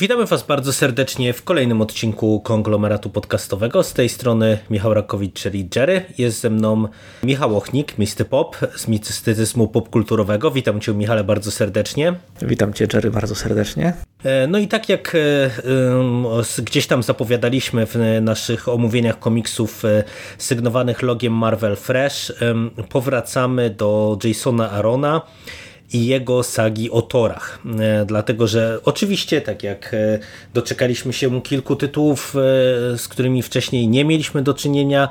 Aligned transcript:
Witamy 0.00 0.26
Was 0.26 0.42
bardzo 0.42 0.72
serdecznie 0.72 1.32
w 1.32 1.44
kolejnym 1.44 1.80
odcinku 1.80 2.40
konglomeratu 2.40 3.10
podcastowego. 3.10 3.82
Z 3.82 3.92
tej 3.92 4.08
strony 4.08 4.58
Michał 4.70 4.94
Rakowicz, 4.94 5.40
czyli 5.40 5.68
Jerry. 5.76 6.04
Jest 6.18 6.40
ze 6.40 6.50
mną 6.50 6.88
Michał 7.22 7.56
Ochnik, 7.56 7.98
Misty 7.98 8.24
Pop 8.24 8.56
z 8.76 8.88
mistycyzmu 8.88 9.68
popkulturowego. 9.68 10.50
Witam 10.50 10.80
Cię, 10.80 10.94
Michale, 10.94 11.24
bardzo 11.24 11.50
serdecznie. 11.50 12.14
Witam 12.42 12.72
Cię, 12.72 12.86
Jerry, 12.94 13.10
bardzo 13.10 13.34
serdecznie. 13.34 13.92
E, 14.24 14.46
No 14.46 14.58
i 14.58 14.68
tak 14.68 14.88
jak 14.88 15.14
e, 15.14 15.18
e, 15.18 16.62
gdzieś 16.62 16.86
tam 16.86 17.02
zapowiadaliśmy 17.02 17.86
w 17.86 17.96
naszych 18.20 18.68
omówieniach 18.68 19.18
komiksów 19.18 19.82
sygnowanych 20.38 21.02
logiem 21.02 21.32
Marvel 21.32 21.76
Fresh, 21.76 22.32
powracamy 22.88 23.70
do 23.70 24.18
Jasona 24.24 24.70
Arona 24.70 25.22
i 25.92 26.06
jego 26.06 26.42
sagi 26.42 26.90
o 26.90 27.02
Torach. 27.02 27.58
E, 27.80 28.04
Dlatego, 28.04 28.46
że 28.46 28.78
oczywiście, 28.84 29.40
tak 29.40 29.62
jak 29.62 29.94
e, 29.94 30.18
doczekaliśmy 30.54 31.12
się 31.12 31.42
kilku 31.42 31.76
tytułów, 31.76 32.36
e, 32.36 32.38
z 32.98 33.08
którymi 33.08 33.42
wcześniej 33.42 33.88
nie 33.88 34.04
mieliśmy 34.04 34.42
do 34.42 34.54
czynienia, 34.54 35.08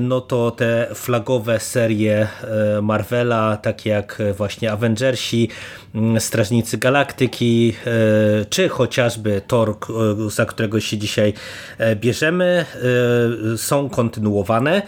no 0.00 0.20
to 0.20 0.50
te 0.50 0.88
flagowe 0.94 1.60
serie 1.60 2.28
Marvela, 2.82 3.56
takie 3.56 3.90
jak 3.90 4.22
właśnie 4.36 4.72
Avengersi, 4.72 5.48
Strażnicy 6.18 6.78
Galaktyki, 6.78 7.72
czy 8.50 8.68
chociażby 8.68 9.42
Thor, 9.46 9.76
za 10.30 10.46
którego 10.46 10.80
się 10.80 10.98
dzisiaj 10.98 11.32
bierzemy, 11.96 12.64
są 13.56 13.88
kontynuowane. 13.88 14.82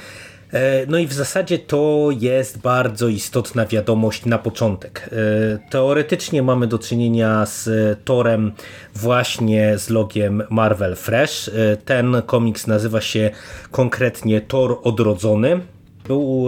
E, 0.52 0.86
No 0.86 0.98
i 0.98 1.06
w 1.06 1.12
zasadzie 1.12 1.58
to 1.58 2.08
jest 2.20 2.58
bardzo 2.58 3.08
istotna 3.08 3.66
wiadomość 3.66 4.24
na 4.24 4.38
początek. 4.38 5.10
E, 5.12 5.58
Teoretycznie 5.70 6.42
mamy 6.42 6.66
do 6.66 6.78
czynienia 6.78 7.46
z 7.46 7.68
Torem 8.04 8.52
właśnie 8.94 9.78
z 9.78 9.91
logiem 9.91 10.42
Marvel 10.50 10.96
Fresh. 10.96 11.48
E, 11.48 11.76
Ten 11.76 12.22
komiks 12.26 12.66
nazywa 12.66 13.00
się 13.00 13.30
konkretnie 13.70 14.41
Tor 14.41 14.78
Odrodzony. 14.82 15.60
Był 16.06 16.46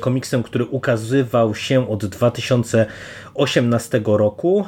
komiksem, 0.00 0.42
który 0.42 0.64
ukazywał 0.64 1.54
się 1.54 1.88
od 1.88 2.06
2018 2.06 4.00
roku 4.06 4.64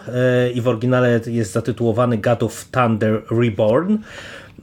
i 0.54 0.60
w 0.60 0.68
oryginale 0.68 1.20
jest 1.26 1.52
zatytułowany 1.52 2.18
God 2.18 2.42
of 2.42 2.64
Thunder 2.70 3.22
Reborn. 3.30 3.96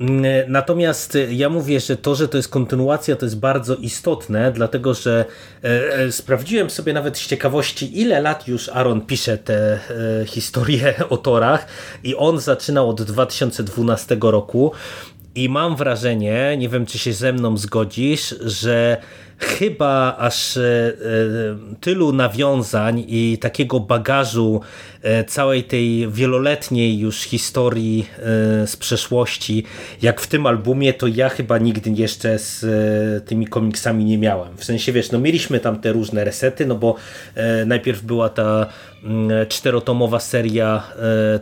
Mm, 0.02 0.24
Natomiast 0.48 1.18
ja 1.30 1.50
mówię, 1.50 1.80
że 1.80 1.98
to, 1.98 2.16
że 2.16 2.28
to 2.28 2.38
jest 2.38 2.50
kontynuacja, 2.50 3.16
to 3.16 3.26
jest 3.26 3.40
bardzo 3.40 3.76
istotne, 3.76 4.52
dlatego 4.52 4.94
że 4.94 5.26
e, 5.64 5.94
e, 5.94 6.12
sprawdziłem 6.12 6.70
sobie 6.70 6.94
nawet 6.94 7.18
z 7.18 7.28
ciekawości, 7.28 8.02
ile 8.02 8.22
lat 8.22 8.48
już 8.48 8.70
Aaron 8.70 9.02
pisze 9.02 9.38
te 9.38 9.74
e, 9.74 9.80
historie 10.26 10.94
o 11.10 11.18
torach 11.18 11.68
i 12.04 12.16
on 12.16 12.40
zaczynał 12.40 12.90
od 12.90 13.02
2012 13.02 14.18
roku 14.22 14.72
i 15.36 15.50
mam 15.50 15.76
wrażenie, 15.76 16.56
nie 16.58 16.70
wiem 16.70 16.86
czy 16.86 16.98
się 16.98 17.14
ze 17.14 17.34
mną 17.34 17.58
zgodzisz, 17.58 18.36
że 18.42 18.98
chyba 19.42 20.17
aż 20.17 20.58
e, 20.58 20.61
e, 20.61 20.94
tylu 21.80 22.14
nawiązań 22.14 23.06
i 23.08 23.38
takiego 23.42 23.80
bagażu 23.80 24.61
e, 25.02 25.23
całej 25.23 25.64
tej 25.64 26.11
wieloletniej 26.11 27.00
już 27.00 27.22
historii 27.22 28.08
z 28.66 28.76
przeszłości, 28.76 29.64
jak 30.02 30.21
w 30.21 30.27
tym 30.27 30.45
albumie, 30.45 30.93
to 30.93 31.08
ja 31.08 31.30
chyba 31.30 31.58
nigdy 31.58 31.89
jeszcze 31.89 32.39
z 32.39 32.66
tymi 33.26 33.48
komiksami 33.48 34.05
nie 34.05 34.17
miałem. 34.17 34.58
W 34.58 34.64
sensie, 34.64 34.92
wiesz, 34.92 35.11
no 35.11 35.20
mieliśmy 35.20 35.60
tam 35.60 35.80
te 35.80 35.92
różne 35.92 36.23
resety, 36.23 36.66
no 36.66 36.76
bo 36.76 36.95
najpierw 37.66 38.04
była 38.04 38.30
ta 38.30 38.67
mm, 39.04 39.48
czterotomowa 39.48 40.20
seria 40.20 40.83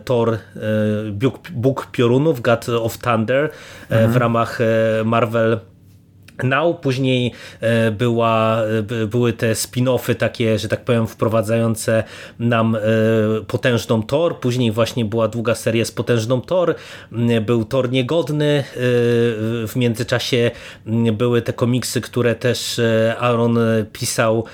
Thor, 0.04 0.38
Bóg, 1.52 1.86
Piorunów, 1.92 2.40
God 2.40 2.68
of 2.68 2.98
Thunder 2.98 3.50
e, 3.88 4.08
w 4.08 4.16
ramach 4.16 4.58
Marvel 5.04 5.60
Now, 6.44 6.80
później 6.80 7.32
e, 7.60 7.90
była, 7.90 8.62
e, 8.62 8.82
by- 8.82 9.06
były 9.06 9.32
te 9.32 9.52
spin-offy 9.52 10.14
takie, 10.14 10.58
że 10.58 10.68
tak 10.68 10.84
powiem, 10.84 11.06
wprowadzające 11.06 12.04
nam 12.38 12.76
e, 12.76 12.80
potężną 13.46 14.02
Thor, 14.02 14.40
później 14.40 14.72
właśnie 14.72 15.04
była 15.04 15.28
długa 15.28 15.54
seria 15.54 15.84
z 15.84 15.92
potężną 15.92 16.40
Thor, 16.40 16.74
M, 17.12 17.44
był 17.44 17.64
Thor 17.64 17.90
niegodny, 17.90 18.64
w 19.66 19.72
międzyczasie 19.76 20.50
były 21.12 21.42
te 21.42 21.52
komiksy, 21.52 22.00
które 22.00 22.34
też 22.34 22.80
Aaron 23.18 23.58
pisał 23.92 24.44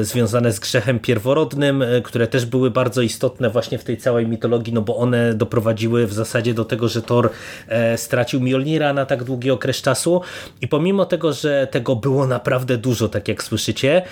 związane 0.00 0.52
z 0.52 0.60
grzechem 0.60 0.98
pierworodnym, 0.98 1.84
które 2.04 2.26
też 2.26 2.46
były 2.46 2.70
bardzo 2.70 3.02
istotne 3.02 3.50
właśnie 3.50 3.78
w 3.78 3.84
tej 3.84 3.96
całej 3.96 4.26
mitologii, 4.26 4.72
no 4.72 4.82
bo 4.82 4.96
one 4.96 5.34
doprowadziły 5.34 6.06
w 6.06 6.12
zasadzie 6.12 6.54
do 6.54 6.64
tego, 6.64 6.88
że 6.88 7.02
Thor 7.02 7.30
e, 7.68 7.98
stracił 7.98 8.40
Mjolnira 8.40 8.92
na 8.92 9.06
tak 9.06 9.24
długi 9.24 9.50
okres 9.50 9.82
czasu. 9.82 10.20
I 10.60 10.68
pomimo 10.68 11.03
tego, 11.06 11.32
że 11.32 11.68
tego 11.70 11.96
było 11.96 12.26
naprawdę 12.26 12.76
dużo, 12.78 13.08
tak 13.08 13.28
jak 13.28 13.42
słyszycie, 13.42 14.02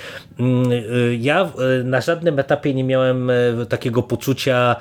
mm, 0.40 0.72
y, 0.72 1.18
ja 1.20 1.50
y, 1.80 1.84
na 1.84 2.00
żadnym 2.00 2.38
etapie 2.38 2.74
nie 2.74 2.84
miałem 2.84 3.30
e, 3.30 3.34
takiego 3.68 4.02
poczucia, 4.02 4.76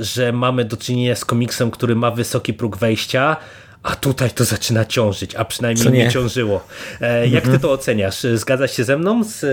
że 0.00 0.32
mamy 0.32 0.64
do 0.64 0.76
czynienia 0.76 1.14
z 1.16 1.24
komiksem, 1.24 1.70
który 1.70 1.94
ma 1.96 2.10
wysoki 2.10 2.54
próg 2.54 2.76
wejścia, 2.76 3.36
a 3.82 3.96
tutaj 3.96 4.30
to 4.30 4.44
zaczyna 4.44 4.84
ciążyć, 4.84 5.34
a 5.34 5.44
przynajmniej 5.44 5.84
Co 5.84 5.90
nie. 5.90 6.04
nie. 6.04 6.10
ciążyło. 6.10 6.64
E, 7.00 7.28
Jak 7.28 7.44
ty 7.48 7.58
to 7.58 7.72
oceniasz? 7.72 8.26
Zgadzasz 8.34 8.72
się 8.76 8.84
ze 8.84 8.96
mną 8.96 9.24
z, 9.24 9.44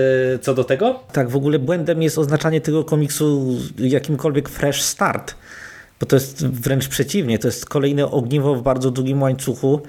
co 0.42 0.54
do 0.54 0.64
tego? 0.64 1.00
Tak, 1.12 1.30
w 1.30 1.36
ogóle 1.36 1.58
błędem 1.58 2.02
jest 2.02 2.18
oznaczanie 2.18 2.60
tego 2.60 2.84
komiksu 2.84 3.56
jakimkolwiek 3.78 4.48
fresh 4.48 4.82
start. 4.82 5.34
Bo 6.00 6.06
to 6.06 6.16
jest 6.16 6.46
wręcz 6.46 6.88
przeciwnie, 6.88 7.38
to 7.38 7.48
jest 7.48 7.66
kolejne 7.66 8.10
ogniwo 8.10 8.54
w 8.54 8.62
bardzo 8.62 8.90
długim 8.90 9.22
łańcuchu. 9.22 9.80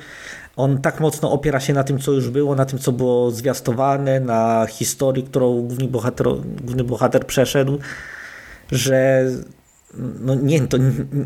On 0.60 0.82
tak 0.82 1.00
mocno 1.00 1.32
opiera 1.32 1.60
się 1.60 1.74
na 1.74 1.84
tym, 1.84 2.00
co 2.00 2.12
już 2.12 2.30
było, 2.30 2.56
na 2.56 2.66
tym, 2.66 2.80
co 2.80 2.92
było 2.92 3.32
zwiastowane, 3.32 4.20
na 4.20 4.66
historii, 4.70 5.24
którą 5.24 5.62
główny 5.62 5.88
bohater, 5.88 6.28
główny 6.62 6.84
bohater 6.84 7.28
przeszedł, 7.28 7.80
że 8.72 9.26
no 10.20 10.36
nie, 10.36 10.68
to 10.68 10.78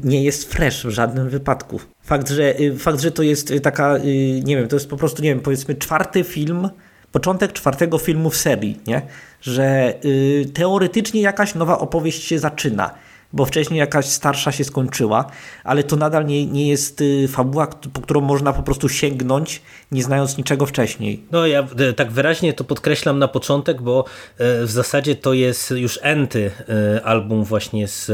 nie 0.03 0.23
jest 0.23 0.53
fresh 0.53 0.85
w 0.85 0.89
żadnym 0.89 1.29
wypadku. 1.29 1.79
Fakt, 2.03 2.29
że, 2.29 2.59
y, 2.59 2.77
fakt, 2.77 2.99
że 2.99 3.11
to 3.11 3.23
jest 3.23 3.51
y, 3.51 3.59
taka, 3.59 3.97
y, 3.97 4.41
nie 4.43 4.57
wiem, 4.57 4.67
to 4.67 4.75
jest 4.75 4.89
po 4.89 4.97
prostu, 4.97 5.23
nie 5.23 5.29
wiem, 5.29 5.39
powiedzmy 5.39 5.75
czwarty 5.75 6.23
film, 6.23 6.69
początek 7.11 7.53
czwartego 7.53 7.97
filmu 7.97 8.29
w 8.29 8.37
serii, 8.37 8.79
nie? 8.87 9.01
Że 9.41 9.93
y, 10.05 10.45
teoretycznie 10.53 11.21
jakaś 11.21 11.55
nowa 11.55 11.79
opowieść 11.79 12.23
się 12.23 12.39
zaczyna, 12.39 12.93
bo 13.33 13.45
wcześniej 13.45 13.79
jakaś 13.79 14.05
starsza 14.05 14.51
się 14.51 14.63
skończyła, 14.63 15.25
ale 15.63 15.83
to 15.83 15.95
nadal 15.95 16.25
nie, 16.25 16.45
nie 16.45 16.67
jest 16.67 17.01
y, 17.01 17.27
fabuła, 17.27 17.67
po 17.93 18.01
którą 18.01 18.21
można 18.21 18.53
po 18.53 18.63
prostu 18.63 18.89
sięgnąć, 18.89 19.61
nie 19.91 20.03
znając 20.03 20.37
niczego 20.37 20.65
wcześniej. 20.65 21.23
No 21.31 21.47
ja 21.47 21.67
e, 21.77 21.93
tak 21.93 22.11
wyraźnie 22.11 22.53
to 22.53 22.63
podkreślam 22.63 23.19
na 23.19 23.27
początek, 23.27 23.81
bo 23.81 24.05
e, 24.37 24.65
w 24.65 24.71
zasadzie 24.71 25.15
to 25.15 25.33
jest 25.33 25.71
już 25.71 25.99
enty 26.01 26.51
album 27.03 27.43
właśnie 27.43 27.87
z 27.87 28.11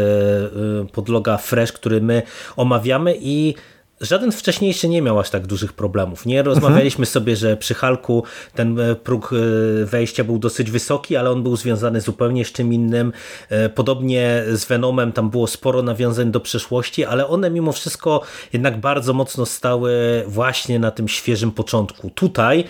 podloga 0.92 1.38
Fresh, 1.38 1.72
który 1.72 2.02
my 2.02 2.22
omawiamy 2.56 3.16
i 3.20 3.56
Żaden 4.02 4.32
wcześniejszy 4.32 4.90
nie 4.90 5.02
miał 5.02 5.20
aż 5.20 5.30
tak 5.30 5.48
dużych 5.48 5.74
problemów. 5.74 6.26
Nie 6.26 6.44
rozmawialiśmy 6.44 7.06
sobie, 7.06 7.36
że 7.36 7.58
przy 7.58 7.74
Halku 7.74 8.24
ten 8.56 8.80
e, 8.80 8.96
próg 8.96 9.34
e, 9.34 9.86
wejścia 9.86 10.24
był 10.24 10.40
dosyć 10.40 10.72
wysoki, 10.72 11.16
ale 11.16 11.32
on 11.32 11.44
był 11.44 11.56
związany 11.56 12.02
zupełnie 12.02 12.46
z 12.46 12.52
czym 12.52 12.74
innym. 12.74 13.14
E, 13.50 13.70
Podobnie 13.70 14.44
z 14.54 14.66
Venomem 14.66 15.12
tam 15.12 15.30
było 15.30 15.48
sporo 15.48 15.84
nawiązań 15.84 16.32
do 16.32 16.40
przeszłości, 16.40 17.06
ale 17.06 17.28
one 17.28 17.50
mimo 17.50 17.72
wszystko 17.72 18.22
jednak 18.54 18.80
bardzo 18.80 19.14
mocno 19.14 19.46
stały 19.46 20.24
właśnie 20.28 20.80
na 20.80 20.92
tym 20.92 21.08
świeżym 21.08 21.52
początku. 21.52 22.10
Tutaj 22.10 22.64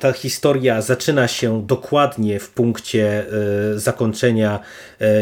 ta 0.00 0.12
historia 0.12 0.82
zaczyna 0.82 1.28
się 1.28 1.66
dokładnie 1.66 2.40
w 2.40 2.50
punkcie 2.50 3.26
zakończenia 3.76 4.60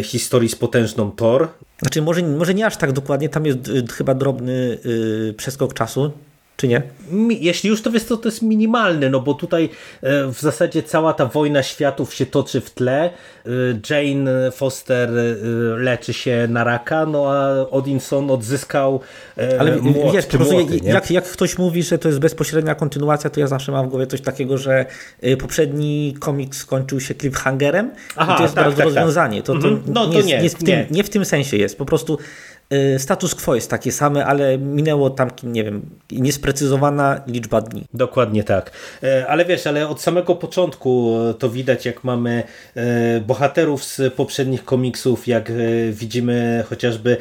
historii 0.03 0.49
z 0.49 0.57
potężną 0.57 1.11
Thor. 1.11 1.49
Znaczy 1.83 2.03
może, 2.03 2.23
może 2.23 2.55
nie 2.55 2.67
aż 2.67 2.77
tak 2.77 2.93
dokładnie, 2.93 3.29
tam 3.29 3.47
jest 3.47 3.69
y, 3.69 3.87
chyba 3.87 4.15
drobny 4.15 4.79
y, 4.87 5.35
przeskok 5.37 5.75
czasu, 5.75 6.13
czy 6.57 6.69
nie? 6.69 6.83
Jeśli 7.41 7.71
już 7.71 7.83
to 7.83 7.91
wiesz, 7.91 8.05
to 8.05 8.17
to 8.17 8.29
jest 8.29 8.43
minimalny, 8.43 9.11
no 9.11 9.21
bo 9.21 9.35
tutaj 9.35 9.69
e, 10.03 10.27
w 10.27 10.41
zasadzie 10.41 10.83
cała 10.83 11.13
ta 11.13 11.27
wojna 11.27 11.63
światów 11.63 12.15
się 12.15 12.27
toczy 12.27 12.61
w 12.61 12.71
tle. 12.71 13.11
E, 13.47 13.51
Jane 13.91 14.51
Foster 14.51 15.11
e, 15.11 15.23
leczy 15.77 16.13
się 16.13 16.47
na 16.51 16.65
raka, 16.65 17.07
no 17.07 17.33
a 17.33 17.71
Odinson 17.71 18.31
odzyskał 18.31 19.01
Ale 19.59 19.77
młot, 19.77 20.15
wiesz, 20.15 20.27
młoty, 20.33 20.81
jak, 20.83 21.11
jak 21.11 21.25
ktoś 21.25 21.59
mówi, 21.59 21.83
że 21.83 21.99
to 21.99 22.09
jest 22.09 22.21
bezpośrednia 22.21 22.75
kontynuacja, 22.75 23.31
to 23.31 23.41
ja 23.41 23.47
zawsze 23.47 23.73
mam 23.73 23.87
w 23.87 23.91
głowie 23.91 24.07
coś 24.07 24.21
takiego, 24.21 24.59
że 24.59 24.87
poprzedni 25.41 26.17
komiks 26.21 26.59
skończył 26.59 27.01
się 27.01 27.15
cliffhangerem 27.15 27.91
Aha, 28.17 28.35
i 28.35 28.37
to 28.37 28.43
jest 28.43 28.55
tak, 28.55 28.65
bardzo 28.65 28.77
tak, 28.79 28.87
rozwiązanie. 28.87 29.43
To, 29.43 29.53
to, 29.53 29.69
mhm. 29.69 29.83
no, 29.87 30.07
nie, 30.07 30.13
to 30.13 30.17
jest, 30.17 30.29
nie, 30.29 30.43
nie, 30.43 30.51
w 30.51 30.55
tym, 30.55 30.67
nie. 30.67 30.87
nie 30.91 31.05
w 31.05 31.11
tym 31.11 31.25
sensie 31.25 31.57
jest. 31.57 31.79
Po 31.79 31.85
prostu 31.85 32.19
status 32.99 33.35
quo 33.35 33.55
jest 33.55 33.71
takie 33.71 33.93
same, 33.93 34.27
ale 34.27 34.59
minęło 34.59 35.11
tam, 35.11 35.31
nie 35.43 35.65
wiem, 35.65 35.83
niesprecyzowana 36.11 37.23
liczba 37.27 37.61
dni. 37.61 37.85
Dokładnie 37.95 38.45
tak. 38.45 38.71
E, 39.03 39.27
ale 39.27 39.45
wiesz, 39.45 39.67
ale 39.67 39.89
od 39.89 40.01
samego 40.01 40.35
początku 40.35 41.17
e, 41.31 41.35
to 41.35 41.51
widać, 41.51 41.87
jak 41.87 42.05
mamy 42.05 42.43
e, 42.75 43.21
bohaterów 43.21 43.85
z 43.85 44.15
poprzednich 44.15 44.65
komiksów, 44.65 45.27
jak 45.29 45.53
widzimy 45.91 46.65
chociażby 46.69 47.17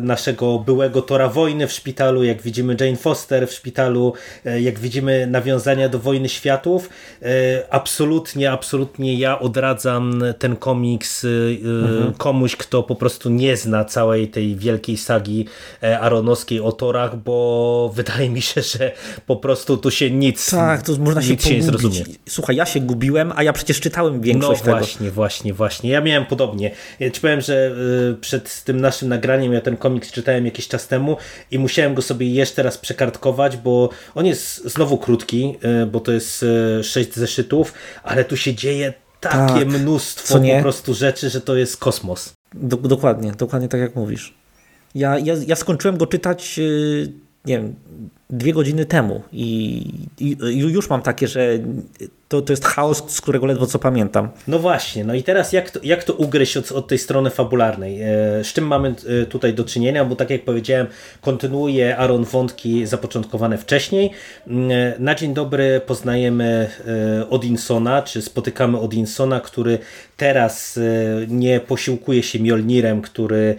naszego 0.00 0.58
byłego 0.58 1.02
Tora 1.02 1.28
Wojny 1.28 1.66
w 1.66 1.72
szpitalu, 1.72 2.24
jak 2.24 2.42
widzimy 2.42 2.76
Jane 2.80 2.96
Foster 2.96 3.48
w 3.48 3.52
szpitalu, 3.52 4.12
jak 4.60 4.78
widzimy 4.78 5.26
nawiązania 5.26 5.88
do 5.88 5.98
Wojny 5.98 6.28
Światów. 6.28 6.90
Absolutnie, 7.70 8.52
absolutnie 8.52 9.14
ja 9.14 9.38
odradzam 9.38 10.22
ten 10.38 10.56
komiks 10.56 11.26
mhm. 11.64 12.12
komuś, 12.12 12.56
kto 12.56 12.82
po 12.82 12.94
prostu 12.94 13.30
nie 13.30 13.56
zna 13.56 13.84
całej 13.84 14.28
tej 14.28 14.56
wielkiej 14.68 14.96
sagi 14.96 15.46
e, 15.82 16.00
aronowskiej 16.00 16.60
o 16.60 16.72
torach, 16.72 17.16
bo 17.16 17.90
wydaje 17.94 18.30
mi 18.30 18.42
się, 18.42 18.62
że 18.62 18.92
po 19.26 19.36
prostu 19.36 19.76
tu 19.76 19.90
się 19.90 20.10
nic 20.10 20.50
Tak, 20.50 20.82
to 20.82 20.92
można 20.98 21.22
się 21.22 21.30
nic 21.30 21.44
się 21.44 21.54
nie 21.54 21.62
zrozumie. 21.62 22.04
Słuchaj, 22.28 22.56
ja 22.56 22.66
się 22.66 22.80
gubiłem, 22.80 23.32
a 23.36 23.42
ja 23.42 23.52
przecież 23.52 23.80
czytałem 23.80 24.20
większość 24.20 24.60
no 24.60 24.64
tego. 24.64 24.78
właśnie, 24.78 25.10
właśnie, 25.10 25.52
właśnie. 25.52 25.90
Ja 25.90 26.00
miałem 26.00 26.26
podobnie. 26.26 26.70
Ja 27.00 27.10
ci 27.10 27.20
powiem, 27.20 27.40
że 27.40 27.70
y, 28.12 28.20
przed 28.20 28.64
tym 28.64 28.80
naszym 28.80 29.08
nagraniem 29.08 29.52
ja 29.52 29.60
ten 29.60 29.76
komiks 29.76 30.12
czytałem 30.12 30.44
jakiś 30.44 30.68
czas 30.68 30.86
temu 30.88 31.16
i 31.50 31.58
musiałem 31.58 31.94
go 31.94 32.02
sobie 32.02 32.30
jeszcze 32.30 32.62
raz 32.62 32.78
przekartkować, 32.78 33.56
bo 33.56 33.90
on 34.14 34.26
jest 34.26 34.70
znowu 34.70 34.98
krótki, 34.98 35.56
y, 35.82 35.86
bo 35.86 36.00
to 36.00 36.12
jest 36.12 36.42
y, 36.42 36.84
sześć 36.84 37.14
zeszytów, 37.14 37.74
ale 38.02 38.24
tu 38.24 38.36
się 38.36 38.54
dzieje 38.54 38.92
takie 39.20 39.64
tak, 39.64 39.66
mnóstwo 39.66 40.40
po 40.56 40.62
prostu 40.62 40.94
rzeczy, 40.94 41.30
że 41.30 41.40
to 41.40 41.56
jest 41.56 41.76
kosmos. 41.76 42.32
Do, 42.54 42.76
dokładnie, 42.76 43.32
dokładnie 43.32 43.68
tak 43.68 43.80
jak 43.80 43.96
mówisz. 43.96 44.34
Ja, 44.94 45.18
ja, 45.18 45.34
ja 45.46 45.56
skończyłem 45.56 45.98
go 45.98 46.06
czytać, 46.06 46.58
y, 46.58 47.12
nie 47.44 47.58
wiem, 47.58 47.74
dwie 48.30 48.52
godziny 48.52 48.86
temu 48.86 49.22
i, 49.32 49.78
i, 50.18 50.36
i 50.42 50.58
już 50.58 50.90
mam 50.90 51.02
takie, 51.02 51.28
że 51.28 51.58
to, 52.28 52.42
to 52.42 52.52
jest 52.52 52.64
chaos, 52.64 53.04
z 53.06 53.20
którego 53.20 53.46
ledwo 53.46 53.66
co 53.66 53.78
pamiętam. 53.78 54.28
No 54.48 54.58
właśnie, 54.58 55.04
no 55.04 55.14
i 55.14 55.22
teraz 55.22 55.52
jak 55.52 55.70
to, 55.70 55.80
jak 55.82 56.04
to 56.04 56.12
ugryźć 56.12 56.56
od, 56.56 56.72
od 56.72 56.88
tej 56.88 56.98
strony 56.98 57.30
fabularnej? 57.30 58.02
E, 58.02 58.06
z 58.44 58.52
czym 58.52 58.66
mamy 58.66 58.94
e, 59.22 59.26
tutaj 59.26 59.54
do 59.54 59.64
czynienia? 59.64 60.04
Bo 60.04 60.16
tak 60.16 60.30
jak 60.30 60.44
powiedziałem, 60.44 60.86
kontynuuje 61.20 61.96
Aaron 61.96 62.24
wątki 62.24 62.86
zapoczątkowane 62.86 63.58
wcześniej. 63.58 64.10
Mm, 64.46 64.70
e, 64.70 64.94
na 64.98 65.14
dzień 65.14 65.34
dobry 65.34 65.80
poznajemy 65.86 66.70
Odinsona, 67.30 68.02
czy 68.02 68.22
spotykamy 68.22 68.78
Odinsona, 68.78 69.40
który 69.40 69.78
teraz 70.16 70.78
nie 71.28 71.60
posiłkuje 71.60 72.22
się 72.22 72.38
Mjolnirem, 72.38 73.02
który, 73.02 73.56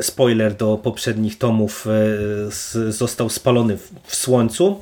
spoiler 0.00 0.54
do 0.54 0.78
poprzednich 0.78 1.38
tomów, 1.38 1.86
został 2.88 3.30
spalony 3.30 3.76
w, 4.04 4.16
słońcu 4.16 4.80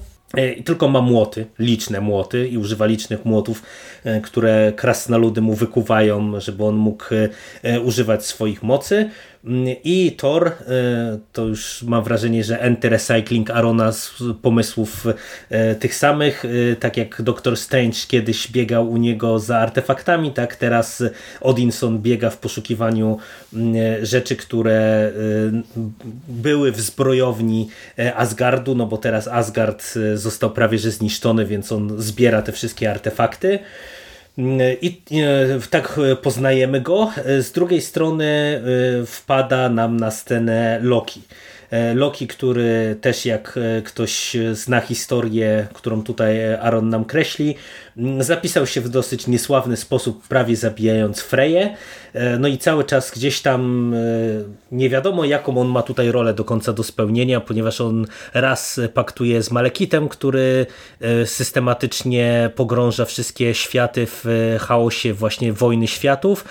I 0.59 0.63
tylko 0.63 0.89
ma 0.89 1.01
młoty, 1.01 1.47
liczne 1.59 2.01
młoty 2.01 2.49
i 2.49 2.59
używa 2.59 2.87
licznych 2.87 3.25
młotów, 3.25 3.63
e, 4.05 4.21
które 4.21 4.73
krasnoludy 4.77 5.41
mu 5.41 5.55
wykuwają, 5.55 6.41
żeby 6.41 6.65
on 6.65 6.75
mógł 6.75 7.05
e, 7.63 7.81
używać 7.81 8.27
swoich 8.27 8.63
mocy. 8.63 9.11
I 9.85 10.13
Thor, 10.17 10.47
e, 10.47 10.53
to 11.33 11.43
już 11.43 11.83
mam 11.83 12.05
wrażenie, 12.05 12.45
że 12.45 12.59
anti-recycling 12.59 13.51
Arona 13.51 13.93
z 13.93 14.23
pomysłów 14.43 15.07
e, 15.51 15.75
tych 15.75 15.95
samych, 15.95 16.45
e, 16.45 16.77
tak 16.77 16.97
jak 16.97 17.23
Doctor 17.23 17.57
Strange 17.57 17.99
kiedyś 18.09 18.49
biegał 18.49 18.91
u 18.91 18.97
niego 18.97 19.39
za 19.39 19.59
artefaktami, 19.59 20.33
tak 20.33 20.57
teraz 20.57 21.03
Odinson 21.41 21.99
biega 21.99 22.31
w 22.31 22.39
poszukiwaniu 22.39 23.19
rzeczy, 24.03 24.37
które 24.37 25.13
były 26.29 26.73
w 26.73 26.81
zbrojowni 26.81 27.69
Asgardu, 28.15 28.75
no 28.75 28.87
bo 28.87 28.99
teraz 28.99 29.29
Asgard 29.29 29.95
został 30.15 30.51
prawie 30.51 30.79
że 30.79 30.91
zniszczony, 30.91 31.47
więc 31.47 31.73
on 31.73 32.03
zbiera 32.03 32.43
te 32.43 32.53
wszystkie 32.53 32.91
artefakty. 32.91 33.59
I 34.83 35.03
tak 35.71 36.01
poznajemy 36.23 36.81
go. 36.81 37.13
Z 37.41 37.53
drugiej 37.53 37.81
strony 37.81 38.63
wpada 39.07 39.69
nam 39.69 39.97
na 39.97 40.11
scenę 40.11 40.79
Loki. 40.83 41.23
E, 41.73 41.95
Loki, 41.95 42.27
który 42.27 42.97
też 43.01 43.27
jak 43.27 43.59
e, 43.79 43.83
ktoś 43.83 44.37
zna 44.53 44.81
historię, 44.81 45.67
którą 45.73 46.03
tutaj 46.03 46.55
Aaron 46.55 46.89
nam 46.89 47.05
kreśli, 47.05 47.55
zapisał 48.19 48.67
się 48.67 48.81
w 48.81 48.89
dosyć 48.89 49.27
niesławny 49.27 49.77
sposób, 49.77 50.29
prawie 50.29 50.57
zabijając 50.57 51.21
Freję. 51.21 51.77
E, 52.13 52.39
no 52.39 52.49
i 52.49 52.59
cały 52.59 52.85
czas 52.85 53.11
gdzieś 53.11 53.41
tam 53.41 53.95
nie 54.73 54.91
wiadomo, 54.91 55.25
jaką 55.25 55.59
on 55.59 55.69
ma 55.69 55.83
tutaj 55.83 56.13
rolę 56.13 56.35
do 56.35 56.45
końca 56.45 56.73
do 56.73 56.83
spełnienia, 56.83 57.41
ponieważ 57.41 57.81
on 57.81 58.07
raz 58.35 58.81
paktuje 58.95 59.43
z 59.43 59.51
Malekitem, 59.51 60.09
który 60.09 60.67
systematycznie 61.25 62.51
pogrąża 62.55 63.05
wszystkie 63.05 63.55
światy 63.55 64.07
w 64.07 64.25
chaosie 64.61 65.15
właśnie 65.15 65.53
wojny 65.53 65.87
światów. 65.87 66.45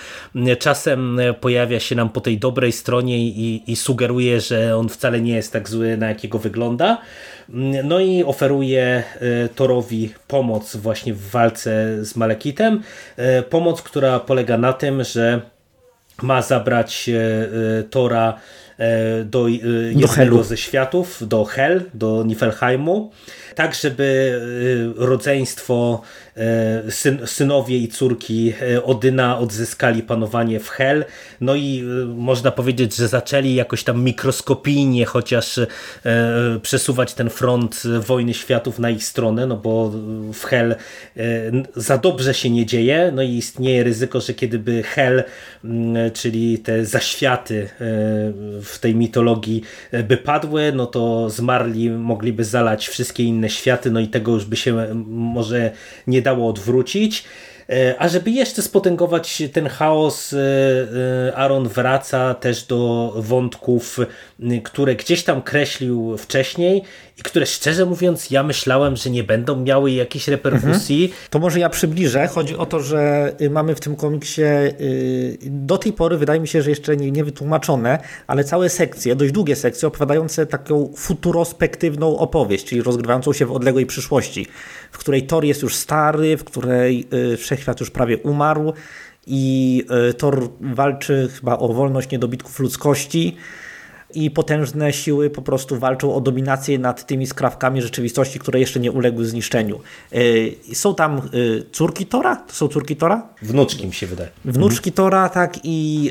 Czasem 0.58 1.20
pojawia 1.40 1.80
się 1.80 1.94
nam 1.94 2.08
po 2.08 2.20
tej 2.20 2.38
dobrej 2.38 2.72
stronie 2.72 3.18
i, 3.18 3.62
i 3.66 3.76
sugeruje, 3.76 4.40
że 4.40 4.76
on 4.76 4.88
wcale 4.88 5.11
wcale 5.12 5.22
nie 5.22 5.34
jest 5.34 5.52
tak 5.52 5.68
zły, 5.68 5.96
na 5.96 6.08
jakiego 6.08 6.38
wygląda. 6.38 6.98
No 7.84 8.00
i 8.00 8.24
oferuje 8.24 8.82
e, 8.84 9.48
Torowi 9.48 10.14
pomoc 10.28 10.76
właśnie 10.76 11.14
w 11.14 11.30
walce 11.30 12.04
z 12.04 12.16
Malekitem. 12.16 12.82
E, 13.16 13.42
pomoc, 13.42 13.82
która 13.82 14.20
polega 14.20 14.58
na 14.58 14.72
tym, 14.72 15.04
że 15.04 15.40
ma 16.22 16.42
zabrać 16.42 17.08
e, 17.08 17.82
Tora 17.82 18.38
do 19.24 19.48
jednego 19.48 20.36
do 20.36 20.44
ze 20.44 20.56
światów, 20.56 21.28
do 21.28 21.44
Hel, 21.44 21.82
do 21.94 22.24
Niflheimu, 22.24 23.10
tak 23.54 23.74
żeby 23.74 24.40
rodzeństwo 24.96 26.02
E, 26.36 26.90
syn, 26.90 27.26
synowie 27.26 27.78
i 27.78 27.88
córki 27.88 28.52
e, 28.62 28.84
Odyna 28.84 29.38
odzyskali 29.38 30.02
panowanie 30.02 30.60
w 30.60 30.68
Hel. 30.68 31.04
No 31.40 31.54
i 31.54 31.84
e, 32.02 32.06
można 32.06 32.50
powiedzieć, 32.50 32.96
że 32.96 33.08
zaczęli 33.08 33.54
jakoś 33.54 33.84
tam 33.84 34.04
mikroskopijnie 34.04 35.06
chociaż 35.06 35.60
przesuwać 36.62 37.14
ten 37.14 37.30
front 37.30 37.82
wojny 38.06 38.34
światów 38.34 38.78
na 38.78 38.90
ich 38.90 39.04
stronę, 39.04 39.46
no 39.46 39.56
bo 39.56 39.92
w 40.32 40.44
Hel 40.44 40.76
za 41.76 41.98
dobrze 41.98 42.34
się 42.34 42.50
nie 42.50 42.66
dzieje, 42.66 43.12
no 43.14 43.22
i 43.22 43.30
istnieje 43.30 43.84
ryzyko, 43.84 44.20
że 44.20 44.34
kiedyby 44.34 44.82
Hel, 44.82 45.24
czyli 46.12 46.58
te 46.58 46.84
zaświaty 46.84 47.68
w 48.64 48.78
tej 48.78 48.94
mitologii 48.94 49.62
by 50.04 50.16
padły, 50.16 50.72
no 50.74 50.86
to 50.86 51.30
zmarli 51.30 51.90
mogliby 51.90 52.44
zalać 52.44 52.88
wszystkie 52.88 53.24
inne 53.24 53.50
światy, 53.50 53.90
no 53.90 54.00
i 54.00 54.08
tego 54.08 54.32
już 54.32 54.44
by 54.44 54.56
się 54.56 54.94
może 55.06 55.70
nie 56.06 56.22
dało 56.22 56.48
odwrócić. 56.48 57.24
E, 57.72 57.94
a 57.98 58.08
żeby 58.08 58.30
jeszcze 58.30 58.62
spotęgować 58.62 59.42
ten 59.52 59.68
chaos, 59.68 60.32
e, 60.32 60.38
e, 60.38 61.36
Aaron 61.36 61.68
wraca 61.68 62.34
też 62.34 62.64
do 62.64 63.12
wątków, 63.16 63.98
które 64.64 64.94
gdzieś 64.94 65.24
tam 65.24 65.42
kreślił 65.42 66.18
wcześniej 66.18 66.82
które 67.22 67.46
szczerze 67.46 67.86
mówiąc 67.86 68.30
ja 68.30 68.42
myślałem, 68.42 68.96
że 68.96 69.10
nie 69.10 69.24
będą 69.24 69.56
miały 69.56 69.90
jakiejś 69.90 70.28
reperkusji. 70.28 71.04
Mhm. 71.04 71.22
To 71.30 71.38
może 71.38 71.60
ja 71.60 71.68
przybliżę. 71.68 72.26
Chodzi 72.26 72.56
o 72.56 72.66
to, 72.66 72.80
że 72.80 73.32
y, 73.40 73.50
mamy 73.50 73.74
w 73.74 73.80
tym 73.80 73.96
komiksie 73.96 74.42
y, 74.42 75.38
do 75.42 75.78
tej 75.78 75.92
pory 75.92 76.16
wydaje 76.16 76.40
mi 76.40 76.48
się, 76.48 76.62
że 76.62 76.70
jeszcze 76.70 76.96
nie, 76.96 77.10
nie 77.10 77.24
wytłumaczone, 77.24 77.98
ale 78.26 78.44
całe 78.44 78.68
sekcje, 78.68 79.16
dość 79.16 79.32
długie 79.32 79.56
sekcje 79.56 79.88
opowiadające 79.88 80.46
taką 80.46 80.92
futurospektywną 80.96 82.18
opowieść, 82.18 82.64
czyli 82.64 82.82
rozgrywającą 82.82 83.32
się 83.32 83.46
w 83.46 83.52
odległej 83.52 83.86
przyszłości, 83.86 84.46
w 84.92 84.98
której 84.98 85.26
Thor 85.26 85.44
jest 85.44 85.62
już 85.62 85.76
stary, 85.76 86.36
w 86.36 86.44
której 86.44 87.08
y, 87.32 87.36
wszechświat 87.36 87.80
już 87.80 87.90
prawie 87.90 88.18
umarł 88.18 88.72
i 89.26 89.84
Thor 90.18 90.48
walczy 90.60 91.28
chyba 91.34 91.58
o 91.58 91.68
wolność 91.68 92.10
niedobitków 92.10 92.58
ludzkości 92.58 93.36
i 94.14 94.30
potężne 94.30 94.92
siły 94.92 95.30
po 95.30 95.42
prostu 95.42 95.78
walczą 95.78 96.14
o 96.14 96.20
dominację 96.20 96.78
nad 96.78 97.06
tymi 97.06 97.26
skrawkami 97.26 97.82
rzeczywistości, 97.82 98.38
które 98.38 98.60
jeszcze 98.60 98.80
nie 98.80 98.92
uległy 98.92 99.26
zniszczeniu. 99.26 99.80
Y, 100.14 100.54
są 100.72 100.94
tam 100.94 101.22
y, 101.34 101.64
córki 101.72 102.06
Tora? 102.06 102.36
To 102.36 102.54
są 102.54 102.68
córki 102.68 102.96
Tora? 102.96 103.28
Wnuczki 103.42 103.86
mi 103.86 103.92
się 103.92 104.06
wydaje. 104.06 104.30
Wnuczki 104.44 104.90
mhm. 104.90 104.94
Tora, 104.94 105.28
tak 105.28 105.58
i 105.64 106.10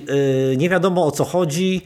y, 0.54 0.58
nie 0.58 0.70
wiadomo 0.70 1.06
o 1.06 1.12
co 1.12 1.26
chodzi. 1.26 1.82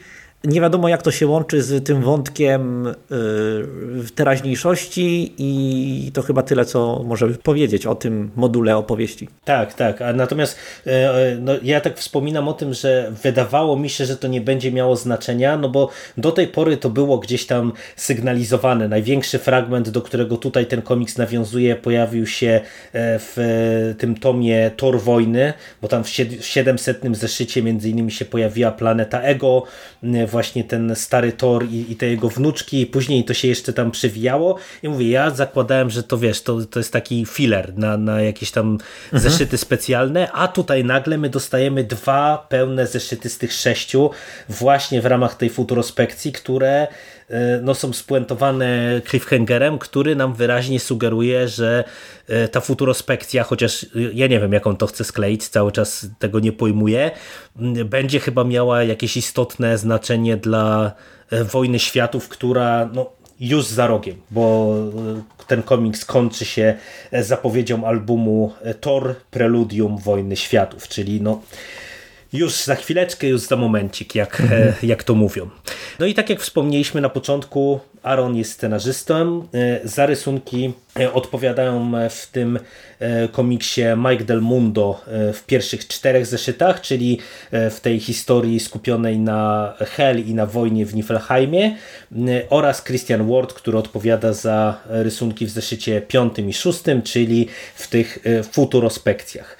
Nie 0.48 0.62
wiadomo 0.62 0.90
jak 0.90 1.02
to 1.02 1.12
się 1.12 1.28
łączy 1.28 1.62
z 1.62 1.86
tym 1.86 2.02
wątkiem 2.02 2.88
w 3.10 4.08
teraźniejszości 4.16 5.34
i 5.38 6.12
to 6.14 6.22
chyba 6.22 6.44
tyle, 6.44 6.66
co 6.66 7.04
możemy 7.06 7.34
powiedzieć 7.34 7.86
o 7.86 7.96
tym 7.96 8.32
module 8.36 8.78
opowieści. 8.78 9.30
Tak, 9.46 9.74
tak. 9.74 10.02
A 10.02 10.14
natomiast 10.14 10.58
no, 11.40 11.54
ja 11.64 11.82
tak 11.82 11.98
wspominam 11.98 12.48
o 12.48 12.54
tym, 12.54 12.74
że 12.74 13.12
wydawało 13.24 13.78
mi 13.78 13.90
się, 13.90 14.06
że 14.06 14.18
to 14.18 14.28
nie 14.28 14.42
będzie 14.42 14.72
miało 14.72 14.96
znaczenia, 14.96 15.58
no 15.58 15.70
bo 15.70 15.90
do 16.18 16.32
tej 16.32 16.48
pory 16.48 16.78
to 16.78 16.90
było 16.90 17.18
gdzieś 17.18 17.46
tam 17.46 17.74
sygnalizowane. 17.96 18.88
Największy 18.88 19.40
fragment, 19.40 19.90
do 19.90 20.02
którego 20.02 20.38
tutaj 20.38 20.66
ten 20.66 20.82
komiks 20.82 21.18
nawiązuje, 21.18 21.76
pojawił 21.76 22.28
się 22.28 22.62
w 22.94 23.96
tym 23.98 24.16
tomie 24.16 24.72
Tor 24.78 25.02
Wojny, 25.02 25.54
bo 25.82 25.88
tam 25.88 26.04
w 26.04 26.10
700 26.42 27.02
zeszycie 27.12 27.64
między 27.64 27.90
innymi 27.90 28.12
się 28.12 28.26
pojawiła 28.26 28.72
planeta 28.72 29.22
Ego, 29.22 29.64
właśnie 30.36 30.64
ten 30.64 30.96
stary 30.96 31.32
Thor 31.32 31.66
i, 31.66 31.92
i 31.92 31.96
te 31.96 32.06
jego 32.06 32.30
wnuczki, 32.30 32.82
i 32.82 32.86
później 32.86 33.24
to 33.24 33.34
się 33.34 33.48
jeszcze 33.48 33.74
tam 33.74 33.92
przewijało. 33.92 34.58
I 34.84 34.90
mówię, 34.90 35.10
ja 35.10 35.30
zakładałem, 35.30 35.90
że 35.90 36.04
to 36.04 36.18
wiesz, 36.18 36.42
to, 36.42 36.66
to 36.66 36.80
jest 36.80 36.94
taki 36.94 37.26
filler 37.26 37.78
na, 37.78 37.98
na 37.98 38.22
jakieś 38.22 38.52
tam 38.52 38.68
mhm. 38.68 39.24
zeszyty 39.24 39.58
specjalne, 39.58 40.32
a 40.32 40.48
tutaj 40.48 40.84
nagle 40.84 41.18
my 41.18 41.30
dostajemy 41.30 41.84
dwa 41.84 42.46
pełne 42.50 42.88
zeszyty 42.88 43.30
z 43.30 43.38
tych 43.38 43.54
sześciu, 43.54 44.10
właśnie 44.50 45.02
w 45.02 45.06
ramach 45.06 45.36
tej 45.36 45.50
futurospekcji, 45.50 46.32
które 46.32 46.88
no, 47.62 47.76
są 47.76 47.94
spuentowane 47.94 49.02
cliffhangerem, 49.10 49.80
który 49.80 50.16
nam 50.16 50.34
wyraźnie 50.34 50.80
sugeruje, 50.80 51.48
że 51.48 51.84
e, 52.28 52.48
ta 52.48 52.62
futurospekcja, 52.62 53.44
chociaż 53.44 53.84
e, 53.84 53.88
ja 54.14 54.28
nie 54.28 54.40
wiem 54.40 54.54
jak 54.54 54.68
on 54.68 54.78
to 54.78 54.88
chce 54.88 55.04
skleić, 55.04 55.48
cały 55.48 55.72
czas 55.72 56.08
tego 56.20 56.40
nie 56.40 56.52
pojmuję, 56.52 57.12
będzie 57.86 58.20
chyba 58.20 58.44
miała 58.44 58.84
jakieś 58.84 59.18
istotne 59.18 59.78
znaczenie 59.78 60.38
dla 60.38 60.92
wojny 61.52 61.80
światów, 61.80 62.30
która 62.30 62.90
no, 62.94 63.12
już 63.40 63.66
za 63.66 63.88
rogiem, 63.88 64.16
bo 64.32 64.76
ten 65.48 65.64
komiks 65.64 66.06
kończy 66.06 66.46
się 66.46 66.76
zapowiedzią 67.12 67.86
albumu 67.86 68.54
Thor 68.82 69.16
Preludium 69.32 69.98
Wojny 69.98 70.36
Światów, 70.36 70.88
czyli 70.88 71.22
no 71.22 71.42
już 72.36 72.54
za 72.64 72.76
chwileczkę, 72.76 73.28
już 73.28 73.42
za 73.42 73.56
momencik, 73.56 74.16
jak, 74.16 74.42
mhm. 74.42 74.74
jak 74.84 75.04
to 75.04 75.16
mówią. 75.16 75.50
No 76.00 76.06
i 76.06 76.14
tak 76.14 76.30
jak 76.30 76.42
wspomnieliśmy 76.42 77.02
na 77.02 77.10
początku, 77.10 77.80
Aaron 78.06 78.36
jest 78.36 78.52
scenarzystą. 78.52 79.48
E, 79.54 79.88
za 79.88 80.06
rysunki 80.06 80.74
e, 81.00 81.14
odpowiadają 81.14 81.92
w 82.10 82.28
tym 82.32 82.60
e, 83.00 83.28
komiksie 83.28 83.82
Mike 83.98 84.24
Del 84.24 84.42
Mundo 84.42 85.02
w 85.34 85.44
pierwszych 85.48 85.88
czterech 85.88 86.26
zeszytach, 86.26 86.82
czyli 86.82 87.20
w 87.52 87.80
tej 87.82 88.00
historii 88.00 88.60
skupionej 88.60 89.20
na 89.20 89.74
Hell 89.80 90.20
i 90.20 90.34
na 90.34 90.46
wojnie 90.46 90.86
w 90.86 90.96
Niflheimie 90.96 91.76
oraz 92.50 92.84
Christian 92.84 93.28
Ward, 93.28 93.54
który 93.54 93.78
odpowiada 93.78 94.34
za 94.34 94.80
rysunki 94.90 95.46
w 95.46 95.50
zeszycie 95.50 96.02
piątym 96.02 96.50
i 96.50 96.54
szóstym, 96.54 97.02
czyli 97.02 97.48
w 97.76 97.88
tych 97.88 98.20
futurospekcjach. 98.52 99.58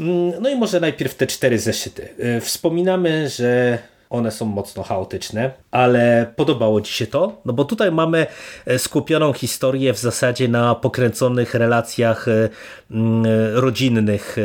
Mm, 0.00 0.42
no 0.42 0.48
i 0.48 0.56
może 0.56 0.80
najpierw 0.80 1.14
te 1.14 1.26
cztery 1.26 1.58
zeszyty. 1.58 2.08
E, 2.18 2.40
wspominamy, 2.40 3.28
że 3.28 3.78
one 4.10 4.30
są 4.30 4.46
mocno 4.46 4.82
chaotyczne, 4.82 5.50
ale 5.70 6.32
podobało 6.36 6.80
Ci 6.80 6.92
się 6.92 7.06
to? 7.06 7.40
No 7.44 7.52
bo 7.52 7.64
tutaj 7.64 7.92
mamy 7.92 8.26
e, 8.66 8.78
skupioną 8.78 9.32
historię 9.32 9.92
w 9.92 9.98
zasadzie 9.98 10.48
na 10.48 10.74
pokręconych 10.74 11.54
relacjach 11.54 12.28
e, 12.28 12.48
mm, 12.90 13.24
rodzinnych 13.54 14.36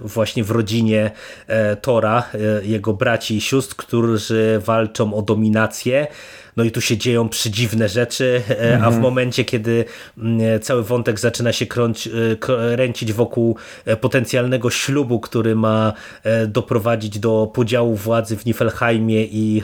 właśnie 0.00 0.44
w 0.44 0.50
rodzinie 0.50 1.10
Tora, 1.82 2.28
jego 2.62 2.92
braci 2.92 3.36
i 3.36 3.40
sióstr, 3.40 3.76
którzy 3.76 4.60
walczą 4.64 5.14
o 5.14 5.22
dominację 5.22 6.06
no 6.56 6.64
i 6.64 6.70
tu 6.70 6.80
się 6.80 6.96
dzieją 6.96 7.28
przedziwne 7.28 7.88
rzeczy, 7.88 8.42
e, 8.50 8.74
a 8.74 8.80
w 8.80 8.84
mhm. 8.84 9.00
momencie, 9.00 9.44
kiedy 9.44 9.84
mm, 10.18 10.60
cały 10.60 10.82
wątek 10.82 11.20
zaczyna 11.20 11.52
się 11.52 11.66
krąć, 11.66 12.06
e, 12.06 12.36
kręcić 12.36 13.12
wokół 13.12 13.56
e, 13.84 13.96
potencjalnego 13.96 14.70
ślubu, 14.70 15.20
który 15.20 15.54
ma 15.54 15.92
doprowadzić 16.46 17.18
do 17.18 17.50
podziału 17.54 17.96
władzy 17.96 18.36
w 18.36 18.46
Niflheimie 18.46 19.24
i 19.24 19.62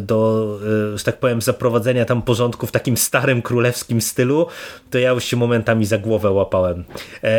do, 0.00 0.58
że 0.94 1.04
tak 1.04 1.18
powiem, 1.18 1.42
zaprowadzenia 1.42 2.04
tam 2.04 2.22
porządku 2.22 2.66
w 2.66 2.72
takim 2.72 2.96
starym 2.96 3.42
królewskim 3.42 4.00
stylu, 4.00 4.46
to 4.90 4.98
ja 4.98 5.10
już 5.10 5.24
się 5.24 5.36
momentami 5.36 5.86
za 5.86 5.98
głowę 5.98 6.30
łapałem. 6.30 6.84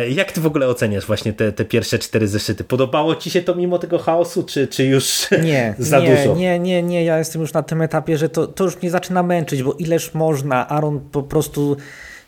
Jak 0.10 0.32
ty 0.32 0.42
w 0.42 0.46
ogóle 0.46 0.68
oceniasz 0.68 1.06
właśnie 1.06 1.34
te, 1.34 1.52
te 1.52 1.66
pierwsze 1.66 2.00
cztery 2.00 2.28
zeszyty? 2.28 2.64
Podobało 2.64 3.16
ci 3.16 3.30
się 3.30 3.42
to 3.42 3.56
mimo 3.56 3.80
tego 3.80 3.98
chaosu, 3.98 4.44
czy, 4.44 4.68
czy 4.68 4.86
już 4.86 5.28
nie, 5.44 5.76
za 5.80 6.00
nie, 6.00 6.16
dużo? 6.16 6.36
Nie, 6.36 6.60
nie, 6.60 6.84
nie, 6.84 7.06
ja 7.06 7.18
jestem 7.18 7.42
już 7.42 7.54
na 7.54 7.64
tym 7.64 7.82
etapie, 7.82 8.18
że 8.18 8.30
to, 8.30 8.48
to 8.58 8.64
już 8.64 8.82
mnie 8.82 8.92
zaczyna 8.92 9.24
męczyć, 9.24 9.64
bo 9.64 9.74
ileż 9.74 10.14
można, 10.14 10.68
Aaron 10.70 11.00
po 11.00 11.24
prostu... 11.24 11.78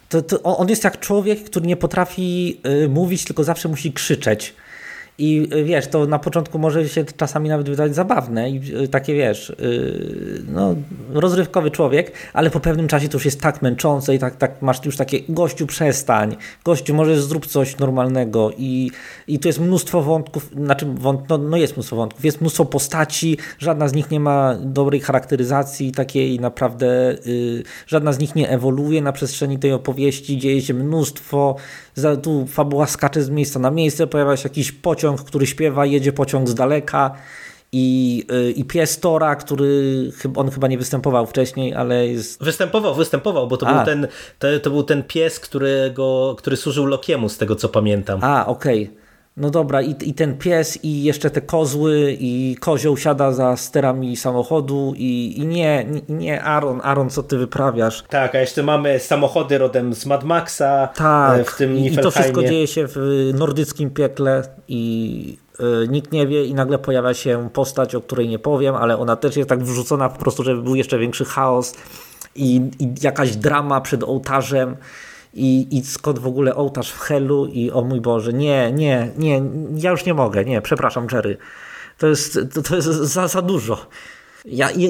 To, 0.10 0.22
to 0.22 0.42
on 0.44 0.70
jest 0.70 0.84
jak 0.84 1.00
człowiek, 1.00 1.44
który 1.44 1.68
nie 1.68 1.78
potrafi 1.78 2.62
y, 2.84 2.90
mówić, 2.90 3.26
tylko 3.26 3.44
zawsze 3.44 3.70
musi 3.70 3.94
krzyczeć. 3.94 4.54
I 5.20 5.48
y, 5.54 5.64
wiesz, 5.64 5.88
to 5.88 6.06
na 6.06 6.20
początku 6.20 6.60
może 6.60 6.90
się 6.90 7.06
czasami 7.18 7.50
nawet 7.50 7.70
wydać 7.70 7.96
zabawne 7.96 8.50
i 8.50 8.76
y, 8.84 8.88
takie 8.88 9.14
wiesz, 9.14 9.50
y, 9.50 10.44
no, 10.48 10.76
rozrywkowy 11.14 11.72
człowiek, 11.72 12.12
ale 12.34 12.50
po 12.50 12.60
pewnym 12.60 12.88
czasie 12.88 13.10
to 13.10 13.18
już 13.18 13.26
jest 13.26 13.42
tak 13.42 13.62
męczące 13.62 14.16
i 14.16 14.20
tak, 14.20 14.36
tak 14.36 14.62
masz 14.62 14.86
już 14.86 14.98
takie, 14.98 15.20
gościu 15.30 15.68
przestań, 15.68 16.36
gościu 16.66 16.94
może 16.94 17.22
zrób 17.22 17.46
coś 17.46 17.78
normalnego 17.78 18.52
i, 18.58 18.92
i 19.28 19.40
tu 19.40 19.48
jest 19.48 19.60
mnóstwo 19.60 20.02
wątków, 20.02 20.50
znaczy 20.56 20.86
wąt, 20.86 21.30
no, 21.30 21.38
no 21.38 21.58
jest 21.58 21.74
mnóstwo 21.74 21.96
wątków, 21.96 22.26
jest 22.26 22.42
mnóstwo 22.42 22.66
postaci, 22.66 23.38
żadna 23.60 23.88
z 23.88 23.94
nich 23.94 24.12
nie 24.12 24.20
ma 24.20 24.56
dobrej 24.56 25.02
charakteryzacji 25.02 25.92
takiej 25.92 26.40
naprawdę, 26.40 27.16
żadna 27.88 28.14
z 28.14 28.20
nich 28.20 28.36
nie 28.36 28.50
ewoluuje 28.50 29.02
na 29.02 29.12
przestrzeni 29.12 29.60
tej 29.60 29.74
opowieści, 29.74 30.38
dzieje 30.38 30.62
się 30.62 30.74
mnóstwo, 30.74 31.56
tu 32.24 32.48
fabuła 32.48 32.88
skacze 32.88 33.24
z 33.24 33.30
miejsca 33.30 33.60
na 33.60 33.72
miejsce, 33.72 34.08
pojawia 34.08 34.38
się 34.38 34.50
jakiś 34.50 34.72
pociąg, 34.72 35.24
który 35.24 35.48
śpiewa, 35.48 35.86
jedzie 35.86 36.14
pociąg 36.14 36.50
z 36.50 36.56
daleka 36.56 37.12
i, 37.72 38.26
y, 38.32 38.52
i 38.52 38.66
pies 38.66 39.00
Tora, 39.00 39.36
który 39.36 40.12
on 40.36 40.52
chyba 40.52 40.68
nie 40.68 40.78
występował 40.78 41.26
wcześniej, 41.26 41.74
ale 41.74 42.08
jest... 42.08 42.44
Występował, 42.44 42.96
występował, 42.96 43.48
bo 43.48 43.58
to, 43.58 43.66
był 43.66 43.86
ten, 43.86 44.08
to, 44.40 44.48
to, 44.64 44.70
był 44.70 44.84
ten 44.84 45.04
pies, 45.04 45.40
którego, 45.40 46.36
który 46.38 46.58
służył 46.58 46.86
Lokiemu, 46.86 47.30
z 47.30 47.38
tego 47.38 47.56
co 47.56 47.70
pamiętam. 47.70 48.20
A, 48.24 48.46
okej. 48.46 48.84
Okay. 48.84 48.99
No 49.40 49.50
dobra, 49.50 49.82
i, 49.82 49.96
i 50.02 50.14
ten 50.14 50.38
pies, 50.38 50.80
i 50.84 51.04
jeszcze 51.04 51.30
te 51.30 51.42
kozły, 51.42 52.18
i 52.20 52.58
kozioł 52.60 52.98
siada 52.98 53.32
za 53.32 53.58
sterami 53.58 54.18
samochodu, 54.18 54.94
i, 54.98 55.34
i 55.38 55.46
nie, 55.46 55.86
nie, 56.10 56.44
Aaron, 56.44 56.82
Aaron, 56.84 57.10
co 57.10 57.24
ty 57.24 57.38
wyprawiasz? 57.38 58.04
Tak, 58.10 58.36
a 58.36 58.40
jeszcze 58.40 58.64
mamy 58.64 59.00
samochody 59.00 59.58
rodem 59.58 59.94
z 59.94 60.06
Mad 60.06 60.24
Maxa, 60.24 60.90
tak, 60.96 61.50
w 61.50 61.58
tym 61.58 61.78
i, 61.78 61.94
i 61.94 61.98
to 61.98 62.12
wszystko 62.12 62.44
dzieje 62.44 62.68
się 62.68 62.86
w 62.88 63.32
nordyckim 63.34 63.90
piekle 63.90 64.44
i 64.68 65.38
y, 65.60 65.88
nikt 65.88 66.12
nie 66.12 66.28
wie 66.28 66.46
i 66.46 66.54
nagle 66.54 66.80
pojawia 66.80 67.14
się 67.14 67.50
postać, 67.54 67.96
o 67.96 68.02
której 68.02 68.28
nie 68.28 68.40
powiem, 68.40 68.76
ale 68.76 68.98
ona 68.98 69.16
też 69.16 69.38
jest 69.38 69.50
tak 69.50 69.64
wrzucona 69.64 70.10
po 70.10 70.20
prostu, 70.20 70.44
żeby 70.44 70.62
był 70.62 70.76
jeszcze 70.76 71.00
większy 71.00 71.26
chaos 71.26 71.76
i, 72.36 72.62
i 72.80 72.94
jakaś 73.02 73.36
drama 73.36 73.82
przed 73.82 74.04
ołtarzem 74.04 74.76
i, 75.34 75.78
i 75.78 75.84
skąd 75.84 76.20
w 76.20 76.28
ogóle 76.28 76.56
ołtarz 76.56 76.92
w 76.92 77.00
Helu 77.00 77.46
i 77.46 77.72
o 77.72 77.82
mój 77.82 78.02
Boże, 78.02 78.34
nie, 78.34 78.72
nie, 78.72 79.12
nie, 79.18 79.42
ja 79.76 79.92
już 79.92 80.06
nie 80.06 80.14
mogę, 80.14 80.46
nie, 80.46 80.62
przepraszam 80.62 81.08
Jerry, 81.12 81.38
to 81.98 82.08
jest, 82.08 82.40
to, 82.54 82.62
to 82.62 82.76
jest 82.76 82.88
za, 82.88 83.28
za 83.28 83.42
dużo. 83.42 83.88
Ja, 84.46 84.72
ja, 84.72 84.90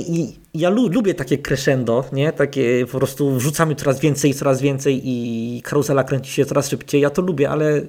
ja 0.53 0.69
lubię 0.69 1.13
takie 1.13 1.37
crescendo, 1.37 2.05
nie? 2.11 2.31
Takie 2.33 2.85
po 2.91 2.97
prostu 2.97 3.31
wrzucamy 3.35 3.75
coraz 3.75 3.99
więcej, 3.99 4.33
coraz 4.33 4.61
więcej 4.61 5.01
i 5.03 5.61
karuzela 5.61 6.03
kręci 6.03 6.31
się 6.31 6.45
coraz 6.45 6.69
szybciej. 6.69 7.01
Ja 7.01 7.09
to 7.09 7.21
lubię, 7.21 7.49
ale 7.49 7.81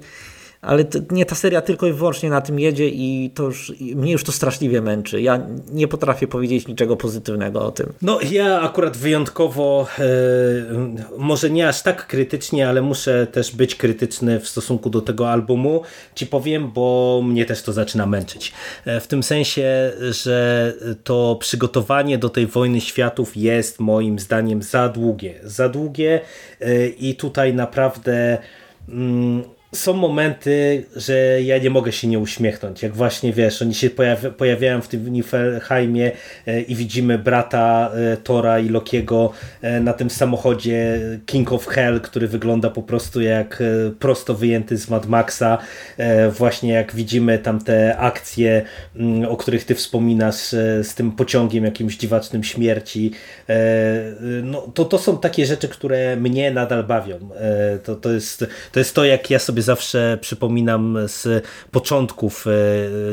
ale 0.63 0.85
nie 1.11 1.27
ta 1.27 1.35
seria 1.35 1.61
tylko 1.61 1.87
i 1.87 1.93
wyłącznie 1.93 2.31
na 2.31 2.41
tym 2.41 2.61
jedzie 2.61 2.89
i 2.89 3.31
to 3.35 3.43
już, 3.43 3.73
mnie 3.81 4.13
już 4.13 4.25
to 4.25 4.33
straszliwie 4.33 4.83
męczy. 4.83 5.21
Ja 5.23 5.47
nie 5.73 5.89
potrafię 5.89 6.27
powiedzieć 6.27 6.69
niczego 6.69 6.97
pozytywnego 6.97 7.67
o 7.67 7.71
tym. 7.73 7.93
No 8.03 8.19
ja 8.31 8.61
akurat 8.61 8.97
wyjątkowo 8.97 9.87
e, 9.99 10.05
może 11.19 11.51
nie 11.51 11.69
aż 11.69 11.83
tak 11.83 12.07
krytycznie, 12.07 12.69
ale 12.69 12.83
muszę 12.83 13.27
też 13.27 13.57
być 13.57 13.75
krytyczny 13.75 14.41
w 14.41 14.49
stosunku 14.49 14.91
do 14.91 15.01
tego 15.01 15.31
albumu. 15.31 15.83
Ci 16.15 16.27
powiem, 16.27 16.71
bo 16.71 17.21
mnie 17.25 17.45
też 17.45 17.63
to 17.63 17.73
zaczyna 17.73 18.07
męczyć. 18.07 18.53
E, 18.85 19.01
w 19.01 19.07
tym 19.07 19.23
sensie, 19.23 19.93
że 20.11 20.73
to 21.05 21.37
przygotowanie 21.41 22.19
do 22.19 22.29
tej 22.29 22.47
wojny 22.47 22.81
światów 22.81 23.37
jest 23.37 23.81
moim 23.81 24.19
zdaniem 24.19 24.63
za 24.63 24.89
długie. 24.89 25.35
Za 25.45 25.69
długie 25.69 26.21
e, 26.61 26.87
i 26.87 27.15
tutaj 27.15 27.55
naprawdę 27.55 28.39
mm, 28.89 29.43
są 29.75 29.93
momenty, 29.93 30.85
że 30.97 31.43
ja 31.43 31.59
nie 31.59 31.71
mogę 31.71 31.93
się 31.93 32.09
nie 32.09 32.19
uśmiechnąć. 32.19 32.83
Jak 32.83 32.95
właśnie 32.95 33.33
wiesz, 33.33 33.63
oni 33.63 33.75
się 33.75 33.91
pojawia, 33.91 34.31
pojawiają 34.31 34.83
w 34.83 34.89
tym 34.89 35.13
Niflheimie 35.13 36.13
e, 36.47 36.61
i 36.61 36.75
widzimy 36.75 37.19
brata 37.19 37.91
e, 37.95 38.17
Tora 38.17 38.59
i 38.59 38.69
Lokiego 38.69 39.33
e, 39.63 39.81
na 39.81 39.93
tym 39.93 40.11
samochodzie 40.11 41.01
King 41.27 41.53
of 41.53 41.67
Hell, 41.67 42.01
który 42.01 42.29
wygląda 42.29 42.71
po 42.71 42.83
prostu 42.83 43.21
jak 43.21 43.63
prosto 43.99 44.35
wyjęty 44.35 44.77
z 44.77 44.89
Mad 44.89 45.07
Maxa. 45.07 45.59
Właśnie 46.31 46.73
jak 46.73 46.95
widzimy 46.95 47.39
tam 47.39 47.61
te 47.61 47.97
akcje, 47.99 48.63
mm, 48.97 49.29
o 49.31 49.37
których 49.37 49.65
ty 49.65 49.75
wspominasz 49.75 50.49
z 50.83 50.95
tym 50.95 51.13
pociągiem 51.13 51.65
jakimś 51.65 51.97
dziwacznym 51.97 52.45
śmierci. 52.45 53.13
No, 54.43 54.61
to, 54.75 54.85
to 54.85 54.99
są 54.99 55.19
takie 55.19 55.47
rzeczy, 55.47 55.69
które 55.69 56.17
mnie 56.17 56.51
nadal 56.51 56.85
bawią. 56.85 57.19
To, 57.85 57.97
to, 57.97 58.13
jest, 58.13 58.47
to 58.73 58.79
jest 58.79 58.95
to, 58.95 59.05
jak 59.05 59.31
ja 59.31 59.39
sobie 59.39 59.60
sobie 59.61 59.67
zawsze 59.67 60.19
przypominam 60.21 60.99
z 61.07 61.45
początków 61.71 62.47
e, 62.47 62.51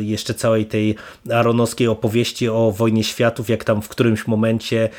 jeszcze 0.03 0.33
całej 0.33 0.65
tej 0.65 0.95
aronowskiej 1.31 1.87
opowieści 1.87 2.49
o 2.49 2.71
wojnie 2.71 3.03
światów, 3.03 3.49
jak 3.49 3.63
tam 3.63 3.81
w 3.81 3.89
którymś 3.89 4.27
momencie 4.27 4.89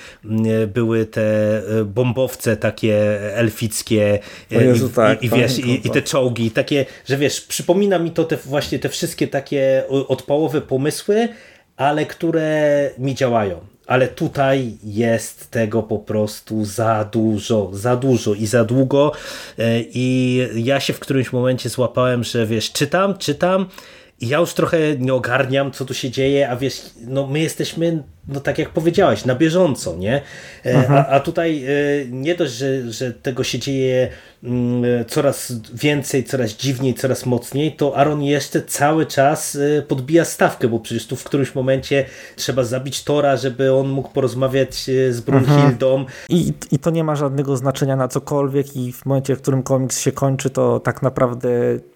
były 0.75 1.07
te 1.07 1.59
e, 1.59 1.85
bombowce 1.85 2.57
takie 2.57 3.21
elfickie 3.35 4.19
e, 4.53 4.65
Jezu, 4.65 4.87
i, 4.87 4.91
tak, 4.91 5.23
i, 5.23 5.27
i, 5.27 5.31
wiesz, 5.31 5.59
i, 5.59 5.87
i, 5.87 5.91
te 5.91 6.03
czołgi, 6.03 6.51
takie, 6.51 6.87
że 7.07 7.17
wiesz, 7.17 7.41
przypomina 7.41 7.99
mi 7.99 8.11
to 8.11 8.25
te, 8.25 8.37
właśnie 8.37 8.79
te 8.79 8.89
wszystkie 8.89 9.29
takie 9.29 9.85
odpałowe 9.89 10.61
pomysły, 10.61 11.29
ale 11.77 12.07
które 12.07 12.91
mi 12.99 13.15
działają 13.15 13.78
ale 13.89 14.09
tutaj 14.09 14.73
jest 14.85 15.51
tego 15.51 15.83
po 15.83 15.99
prostu 15.99 16.65
za 16.65 17.09
dużo, 17.13 17.71
za 17.73 17.97
dużo 17.97 18.35
i 18.35 18.47
za 18.47 18.65
długo. 18.65 19.13
E, 19.59 19.81
i 19.81 20.39
ja 20.55 20.81
się 20.81 20.93
w 20.93 21.01
którymś 21.01 21.33
momencie 21.33 21.69
złapałem, 21.69 22.25
że 22.25 22.47
wiesz, 22.47 22.73
czytam, 22.73 23.19
czytam 23.19 23.67
i 24.21 24.29
ja 24.29 24.39
już 24.39 24.55
trochę 24.55 24.79
nie 24.99 25.15
ogarniam, 25.15 25.73
co 25.73 25.85
tu 25.85 25.95
się 25.95 26.11
dzieje, 26.11 26.51
a 26.51 26.57
wiesz, 26.57 26.83
no 27.07 27.27
my 27.27 27.41
jesteśmy 27.41 28.03
no 28.29 28.41
tak 28.41 28.59
jak 28.59 28.71
powiedziałeś, 28.71 29.25
na 29.25 29.35
bieżąco, 29.35 29.97
nie? 29.97 30.23
E, 30.67 30.89
a, 30.89 31.07
a, 31.07 31.21
tutaj 31.21 31.65
e, 31.65 31.69
nie 32.11 32.35
dość, 32.35 32.53
że, 32.53 32.93
że 32.93 33.13
tego 33.13 33.45
się 33.45 33.59
dzieje 33.59 34.09
mm, 34.45 35.05
coraz 35.05 35.53
więcej, 35.75 36.25
coraz 36.25 36.51
dziwniej, 36.51 36.95
coraz 36.95 37.27
mocniej, 37.27 37.73
to 37.73 37.97
Aaron 37.97 38.23
jeszcze 38.23 38.63
cały 38.63 39.07
czas 39.07 39.59
e, 39.79 39.83
podbija 39.83 40.25
stawkę, 40.25 40.69
bo 40.69 40.81
przecież 40.81 41.07
tu 41.07 41.17
w 41.17 41.25
którymś 41.25 41.55
momencie 41.55 42.05
trzeba 42.37 42.65
zabić 42.65 43.05
Tora, 43.05 43.37
żeby 43.37 43.73
on 43.75 43.89
mógł 43.89 44.09
porozmawiać 44.09 44.75
z 45.11 45.21
Brunhildą. 45.21 46.05
I, 46.29 46.53
I 46.73 46.79
to 46.79 46.91
nie 46.91 47.05
ma 47.05 47.17
żadnego 47.17 47.57
znaczenia 47.57 47.97
na 47.97 48.09
cokolwiek 48.09 48.77
i 48.77 48.93
w 48.93 49.07
momencie, 49.07 49.37
w 49.37 49.43
którym 49.43 49.63
komiks 49.63 50.01
się 50.01 50.13
kończy, 50.13 50.51
to 50.51 50.81
tak 50.81 51.03
naprawdę 51.03 51.49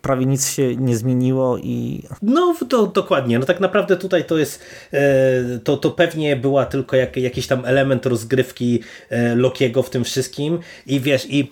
prawie 0.03 0.27
nic 0.27 0.51
się 0.51 0.77
nie 0.77 0.97
zmieniło 0.97 1.59
i... 1.59 2.03
No, 2.23 2.55
to, 2.69 2.87
dokładnie. 2.87 3.39
No 3.39 3.47
tak 3.47 3.61
naprawdę 3.61 3.97
tutaj 3.97 4.25
to 4.25 4.39
jest 4.39 4.61
to, 5.65 5.77
to 5.77 5.91
pewnie 5.91 6.22
nie 6.23 6.37
była 6.37 6.67
tylko 6.67 6.97
jak, 6.97 7.17
jakiś 7.17 7.47
tam 7.47 7.64
element 7.64 8.07
rozgrywki 8.07 8.81
e, 9.11 9.35
Lokiego 9.35 9.83
w 9.83 9.91
tym 9.91 10.05
wszystkim. 10.05 10.59
I 10.87 11.00
wiesz, 11.00 11.26
i 11.31 11.50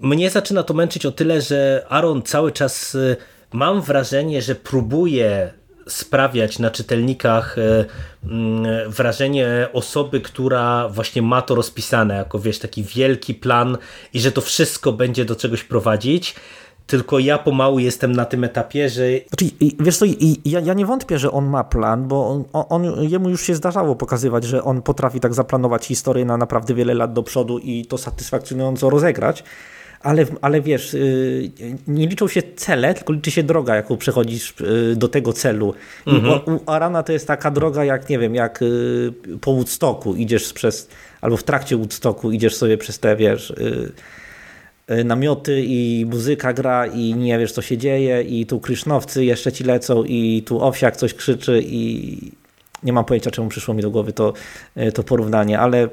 mnie 0.00 0.30
zaczyna 0.30 0.62
to 0.62 0.74
męczyć 0.74 1.06
o 1.06 1.12
tyle, 1.12 1.40
że 1.40 1.86
Aaron 1.88 2.22
cały 2.22 2.52
czas 2.52 2.94
e, 2.94 3.16
mam 3.52 3.82
wrażenie, 3.82 4.42
że 4.42 4.54
próbuje 4.54 5.52
sprawiać 5.86 6.58
na 6.58 6.70
czytelnikach 6.70 7.58
e, 7.58 7.84
mm, 8.24 8.90
wrażenie 8.90 9.68
osoby, 9.72 10.20
która 10.20 10.88
właśnie 10.88 11.22
ma 11.22 11.42
to 11.42 11.54
rozpisane 11.54 12.14
jako 12.14 12.38
wiesz, 12.38 12.58
taki 12.58 12.82
wielki 12.82 13.34
plan 13.34 13.78
i 14.14 14.20
że 14.20 14.32
to 14.32 14.40
wszystko 14.40 14.92
będzie 14.92 15.24
do 15.24 15.36
czegoś 15.36 15.64
prowadzić, 15.64 16.34
tylko 16.86 17.18
ja 17.18 17.38
pomału 17.38 17.78
jestem 17.78 18.12
na 18.12 18.24
tym 18.24 18.44
etapie, 18.44 18.88
że... 18.88 19.02
Znaczy, 19.28 19.54
wiesz 19.80 19.96
co, 19.96 20.04
ja, 20.44 20.60
ja 20.60 20.74
nie 20.74 20.86
wątpię, 20.86 21.18
że 21.18 21.30
on 21.30 21.46
ma 21.46 21.64
plan, 21.64 22.08
bo 22.08 22.28
on, 22.28 22.44
on, 22.52 23.04
jemu 23.08 23.30
już 23.30 23.42
się 23.42 23.54
zdarzało 23.54 23.96
pokazywać, 23.96 24.44
że 24.44 24.64
on 24.64 24.82
potrafi 24.82 25.20
tak 25.20 25.34
zaplanować 25.34 25.86
historię 25.86 26.24
na 26.24 26.36
naprawdę 26.36 26.74
wiele 26.74 26.94
lat 26.94 27.12
do 27.12 27.22
przodu 27.22 27.58
i 27.58 27.86
to 27.86 27.98
satysfakcjonująco 27.98 28.90
rozegrać. 28.90 29.44
Ale, 30.00 30.26
ale 30.40 30.60
wiesz, 30.60 30.94
y, 30.94 31.50
nie 31.88 32.06
liczą 32.06 32.28
się 32.28 32.42
cele, 32.56 32.94
tylko 32.94 33.12
liczy 33.12 33.30
się 33.30 33.42
droga, 33.42 33.76
jaką 33.76 33.96
przechodzisz 33.96 34.54
y, 34.60 34.96
do 34.96 35.08
tego 35.08 35.32
celu. 35.32 35.74
Mhm. 36.06 36.40
U, 36.46 36.70
Arana 36.70 37.02
to 37.02 37.12
jest 37.12 37.26
taka 37.26 37.50
droga, 37.50 37.84
jak 37.84 38.08
nie 38.08 38.18
wiem, 38.18 38.34
jak 38.34 38.62
y, 38.62 39.12
po 39.40 39.54
Woodstocku 39.54 40.14
idziesz 40.14 40.52
przez, 40.52 40.88
albo 41.20 41.36
w 41.36 41.44
trakcie 41.44 41.76
Woodstocku 41.76 42.30
idziesz 42.30 42.56
sobie 42.56 42.78
przez 42.78 42.98
te, 42.98 43.16
wiesz 43.16 43.54
namioty 45.04 45.62
i 45.66 46.06
muzyka 46.10 46.52
gra 46.52 46.86
i 46.86 47.14
nie 47.14 47.38
wiesz 47.38 47.52
co 47.52 47.62
się 47.62 47.78
dzieje 47.78 48.22
i 48.22 48.46
tu 48.46 48.60
krysznowcy 48.60 49.24
jeszcze 49.24 49.52
ci 49.52 49.64
lecą 49.64 50.04
i 50.04 50.42
tu 50.46 50.64
owsiak 50.64 50.96
coś 50.96 51.14
krzyczy 51.14 51.62
i 51.64 52.18
nie 52.82 52.92
mam 52.92 53.04
pojęcia 53.04 53.30
czemu 53.30 53.48
przyszło 53.48 53.74
mi 53.74 53.82
do 53.82 53.90
głowy 53.90 54.12
to, 54.12 54.32
y, 54.76 54.92
to 54.92 55.02
porównanie, 55.02 55.60
ale 55.60 55.88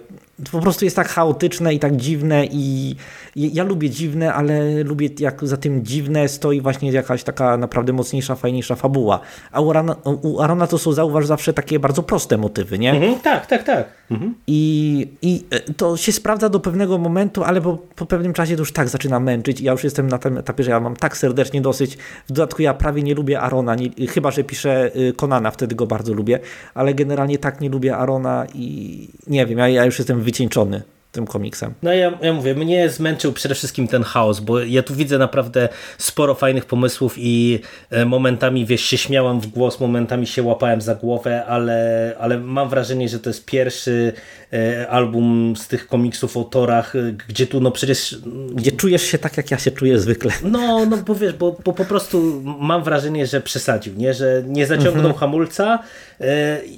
po 0.51 0.59
prostu 0.59 0.85
jest 0.85 0.95
tak 0.95 1.09
chaotyczne 1.09 1.73
i 1.73 1.79
tak 1.79 1.95
dziwne 1.95 2.45
i 2.45 2.95
ja 3.35 3.63
lubię 3.63 3.89
dziwne, 3.89 4.33
ale 4.33 4.83
lubię 4.83 5.09
jak 5.19 5.47
za 5.47 5.57
tym 5.57 5.85
dziwne 5.85 6.29
stoi 6.29 6.61
właśnie 6.61 6.91
jakaś 6.91 7.23
taka 7.23 7.57
naprawdę 7.57 7.93
mocniejsza, 7.93 8.35
fajniejsza 8.35 8.75
fabuła. 8.75 9.19
A 9.51 9.61
u 9.61 9.69
Arona, 9.69 9.95
u 10.03 10.39
Arona 10.39 10.67
to 10.67 10.77
są 10.77 10.93
zauważ 10.93 11.25
zawsze 11.25 11.53
takie 11.53 11.79
bardzo 11.79 12.03
proste 12.03 12.37
motywy, 12.37 12.79
nie? 12.79 12.91
Mhm, 12.91 13.19
tak, 13.19 13.45
tak, 13.45 13.63
tak. 13.63 13.87
Mhm. 14.11 14.35
I, 14.47 15.07
I 15.21 15.43
to 15.77 15.97
się 15.97 16.11
sprawdza 16.11 16.49
do 16.49 16.59
pewnego 16.59 16.97
momentu, 16.97 17.43
ale 17.43 17.61
po, 17.61 17.77
po 17.95 18.05
pewnym 18.05 18.33
czasie 18.33 18.55
to 18.55 18.61
już 18.61 18.71
tak 18.71 18.89
zaczyna 18.89 19.19
męczyć. 19.19 19.61
Ja 19.61 19.71
już 19.71 19.83
jestem 19.83 20.07
na 20.07 20.17
tym 20.17 20.37
etapie, 20.37 20.63
że 20.63 20.71
ja 20.71 20.79
mam 20.79 20.95
tak 20.95 21.17
serdecznie 21.17 21.61
dosyć. 21.61 21.97
W 22.27 22.31
dodatku 22.31 22.61
ja 22.61 22.73
prawie 22.73 23.03
nie 23.03 23.15
lubię 23.15 23.41
Arona, 23.41 23.75
nie, 23.75 24.07
chyba 24.07 24.31
że 24.31 24.43
piszę 24.43 24.91
Konana, 25.15 25.51
wtedy 25.51 25.75
go 25.75 25.87
bardzo 25.87 26.13
lubię, 26.13 26.39
ale 26.73 26.93
generalnie 26.93 27.37
tak 27.37 27.61
nie 27.61 27.69
lubię 27.69 27.97
Arona 27.97 28.45
i 28.55 29.07
nie 29.27 29.45
wiem, 29.45 29.59
ja, 29.59 29.67
ja 29.67 29.85
już 29.85 29.99
jestem 29.99 30.23
wycieńczony 30.29 30.81
tym 31.11 31.27
komiksem. 31.27 31.73
No 31.83 31.93
ja, 31.93 32.17
ja 32.21 32.33
mówię, 32.33 32.55
mnie 32.55 32.89
zmęczył 32.89 33.33
przede 33.33 33.55
wszystkim 33.55 33.87
ten 33.87 34.03
chaos, 34.03 34.39
bo 34.39 34.59
ja 34.59 34.83
tu 34.83 34.95
widzę 34.95 35.17
naprawdę 35.17 35.69
sporo 35.97 36.35
fajnych 36.35 36.65
pomysłów 36.65 37.13
i 37.17 37.59
e, 37.89 38.05
momentami, 38.05 38.65
wiesz, 38.65 38.81
się 38.81 38.97
śmiałam 38.97 39.41
w 39.41 39.47
głos, 39.47 39.79
momentami 39.79 40.27
się 40.27 40.43
łapałem 40.43 40.81
za 40.81 40.95
głowę, 40.95 41.45
ale, 41.45 42.15
ale 42.19 42.37
mam 42.37 42.69
wrażenie, 42.69 43.09
że 43.09 43.19
to 43.19 43.29
jest 43.29 43.45
pierwszy 43.45 44.13
e, 44.53 44.89
album 44.89 45.53
z 45.57 45.67
tych 45.67 45.87
komiksów 45.87 46.37
o 46.37 46.43
torach, 46.43 46.95
e, 46.95 47.13
gdzie 47.27 47.47
tu 47.47 47.59
no 47.59 47.71
przecież... 47.71 48.17
Gdzie 48.53 48.71
czujesz 48.71 49.03
się 49.03 49.17
tak, 49.17 49.37
jak 49.37 49.51
ja 49.51 49.57
się 49.57 49.71
czuję 49.71 49.99
zwykle. 49.99 50.31
No, 50.43 50.85
no 50.85 50.97
bo 50.97 51.15
wiesz, 51.15 51.33
bo, 51.33 51.55
bo 51.65 51.73
po 51.73 51.85
prostu 51.85 52.43
mam 52.59 52.83
wrażenie, 52.83 53.27
że 53.27 53.41
przesadził, 53.41 53.93
nie? 53.95 54.13
że 54.13 54.43
nie 54.47 54.65
zaciągnął 54.65 54.95
mhm. 54.95 55.15
hamulca 55.15 55.79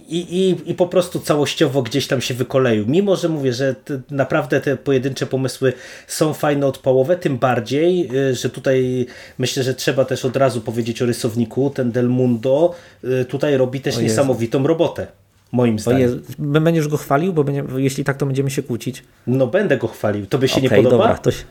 i, 0.10 0.18
i, 0.20 0.72
i 0.72 0.74
po 0.76 0.88
prostu 0.88 1.20
całościowo 1.20 1.82
gdzieś 1.82 2.08
tam 2.08 2.22
się 2.22 2.34
wykoleił. 2.34 2.86
Mimo, 2.88 3.16
że 3.16 3.30
mówię, 3.30 3.54
że 3.54 3.76
naprawdę 4.22 4.62
te 4.62 4.78
pojedyncze 4.78 5.26
pomysły 5.26 5.74
są 6.08 6.34
fajne, 6.34 6.68
odpałowe, 6.68 7.16
tym 7.18 7.38
bardziej, 7.38 8.10
y, 8.32 8.36
że 8.36 8.50
tutaj 8.50 9.06
myślę, 9.38 9.64
że 9.64 9.74
trzeba 9.74 10.06
też 10.06 10.26
od 10.26 10.36
razu 10.36 10.62
powiedzieć 10.62 11.02
o 11.02 11.06
rysowniku, 11.06 11.70
ten 11.70 11.92
Del 11.92 12.10
Mundo 12.10 12.74
y, 13.04 13.26
tutaj 13.26 13.58
robi 13.58 13.82
też 13.82 13.98
niesamowitą 13.98 14.68
robotę. 14.68 15.08
Moim 15.52 15.80
zdaniem. 15.80 16.22
Będziesz 16.40 16.88
go 16.88 16.98
chwalił, 16.98 17.34
bo 17.34 17.44
będzie, 17.44 17.64
jeśli 17.76 18.04
tak, 18.04 18.18
to 18.18 18.26
będziemy 18.26 18.50
się 18.50 18.64
kłócić. 18.64 19.04
No 19.28 19.48
będę 19.48 19.78
go 19.78 19.88
chwalił. 19.88 20.26
To 20.26 20.38
by 20.38 20.48
się 20.48 20.58
okay, 20.58 20.64
nie 20.64 20.84
podoba? 20.84 21.04
Dobra, 21.04 21.18
to 21.18 21.32
się... 21.32 21.44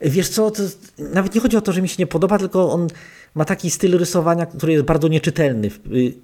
Wiesz 0.00 0.28
co, 0.28 0.50
to 0.50 0.62
nawet 0.98 1.34
nie 1.34 1.40
chodzi 1.40 1.56
o 1.56 1.60
to, 1.60 1.72
że 1.72 1.82
mi 1.82 1.88
się 1.88 1.96
nie 1.98 2.06
podoba, 2.06 2.38
tylko 2.38 2.72
on 2.72 2.88
ma 3.34 3.44
taki 3.44 3.70
styl 3.70 3.98
rysowania, 3.98 4.46
który 4.46 4.72
jest 4.72 4.84
bardzo 4.84 5.08
nieczytelny 5.08 5.70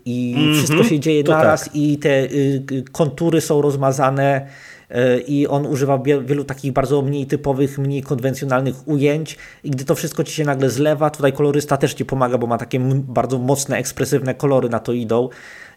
i 0.04 0.34
mm 0.36 0.52
-hmm, 0.52 0.56
wszystko 0.56 0.84
się 0.84 1.00
dzieje 1.00 1.22
naraz 1.22 1.64
tak. 1.64 1.76
i 1.76 1.98
te 1.98 2.24
y, 2.24 2.84
kontury 2.92 3.40
są 3.40 3.62
rozmazane 3.62 4.46
i 5.26 5.46
on 5.46 5.66
używa 5.66 5.98
wielu 6.24 6.44
takich 6.44 6.72
bardzo 6.72 7.02
mniej 7.02 7.26
typowych, 7.26 7.78
mniej 7.78 8.02
konwencjonalnych 8.02 8.88
ujęć 8.88 9.36
i 9.64 9.70
gdy 9.70 9.84
to 9.84 9.94
wszystko 9.94 10.24
ci 10.24 10.32
się 10.32 10.44
nagle 10.44 10.70
zlewa, 10.70 11.10
tutaj 11.10 11.32
kolorysta 11.32 11.76
też 11.76 11.94
ci 11.94 12.04
pomaga, 12.04 12.38
bo 12.38 12.46
ma 12.46 12.58
takie 12.58 12.80
bardzo 12.94 13.38
mocne, 13.38 13.76
ekspresywne 13.76 14.34
kolory 14.34 14.68
na 14.68 14.80
to 14.80 14.92
idą 14.92 15.28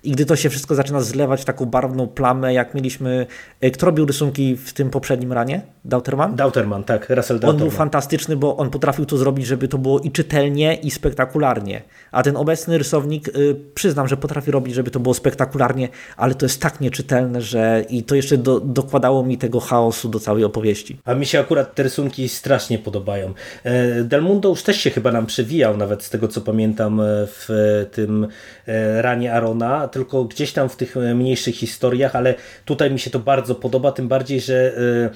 i 0.04 0.12
gdy 0.12 0.26
to 0.26 0.36
się 0.36 0.50
wszystko 0.50 0.76
zaczyna 0.76 1.02
zlewać 1.02 1.42
w 1.42 1.46
taką 1.46 1.66
barwną 1.66 2.08
plamę, 2.08 2.54
jak 2.54 2.74
mieliśmy... 2.76 3.26
E, 3.62 3.72
kto 3.72 3.86
robił 3.86 4.06
rysunki 4.06 4.58
w 4.58 4.74
tym 4.74 4.90
poprzednim 4.90 5.34
ranie? 5.34 5.62
Dauterman? 5.86 6.36
Dauterman, 6.36 6.84
tak, 6.84 7.10
Russell 7.10 7.40
Dauterman. 7.40 7.50
On 7.50 7.58
był 7.58 7.70
fantastyczny, 7.70 8.36
bo 8.36 8.58
on 8.58 8.70
potrafił 8.70 9.06
to 9.06 9.18
zrobić, 9.18 9.46
żeby 9.46 9.68
to 9.68 9.78
było 9.78 10.00
i 10.00 10.12
czytelnie, 10.12 10.76
i 10.76 10.92
spektakularnie. 10.92 11.82
A 12.12 12.24
ten 12.24 12.38
obecny 12.38 12.78
rysownik, 12.78 13.28
y, 13.28 13.56
przyznam, 13.74 14.08
że 14.08 14.18
potrafi 14.18 14.52
robić, 14.52 14.76
żeby 14.76 14.92
to 14.92 15.00
było 15.00 15.14
spektakularnie, 15.14 15.90
ale 16.18 16.36
to 16.36 16.46
jest 16.46 16.62
tak 16.62 16.82
nieczytelne, 16.82 17.42
że 17.42 17.86
i 17.90 18.04
to 18.04 18.16
jeszcze 18.16 18.38
do, 18.38 18.60
dokładało 19.04 19.26
mi 19.26 19.38
tego 19.38 19.60
chaosu 19.60 20.10
do 20.10 20.20
całej 20.20 20.44
opowieści. 20.44 20.98
A 21.06 21.14
mi 21.14 21.26
się 21.26 21.40
akurat 21.40 21.76
te 21.76 21.84
rysunki 21.84 22.30
strasznie 22.30 22.80
podobają. 22.80 23.34
E, 23.64 24.04
Del 24.04 24.22
Mundo 24.22 24.50
już 24.50 24.64
też 24.64 24.78
się 24.78 24.90
chyba 24.90 25.12
nam 25.12 25.26
przewijał, 25.26 25.78
nawet 25.78 26.04
z 26.04 26.10
tego 26.10 26.28
co 26.28 26.42
pamiętam 26.42 27.00
e, 27.00 27.04
w 27.28 27.50
tym 27.92 28.28
ranie 29.02 29.34
Arona, 29.34 29.88
tylko 29.88 30.24
gdzieś 30.24 30.54
tam 30.54 30.70
w 30.70 30.76
tych 30.76 30.96
mniejszych 30.96 31.56
historiach, 31.56 32.16
ale 32.16 32.36
tutaj 32.66 32.92
mi 32.92 33.00
się 33.00 33.10
to 33.10 33.20
bardzo 33.20 33.56
podoba, 33.56 33.92
tym 33.92 34.08
bardziej, 34.08 34.42
że 34.42 34.74
e, 34.78 35.10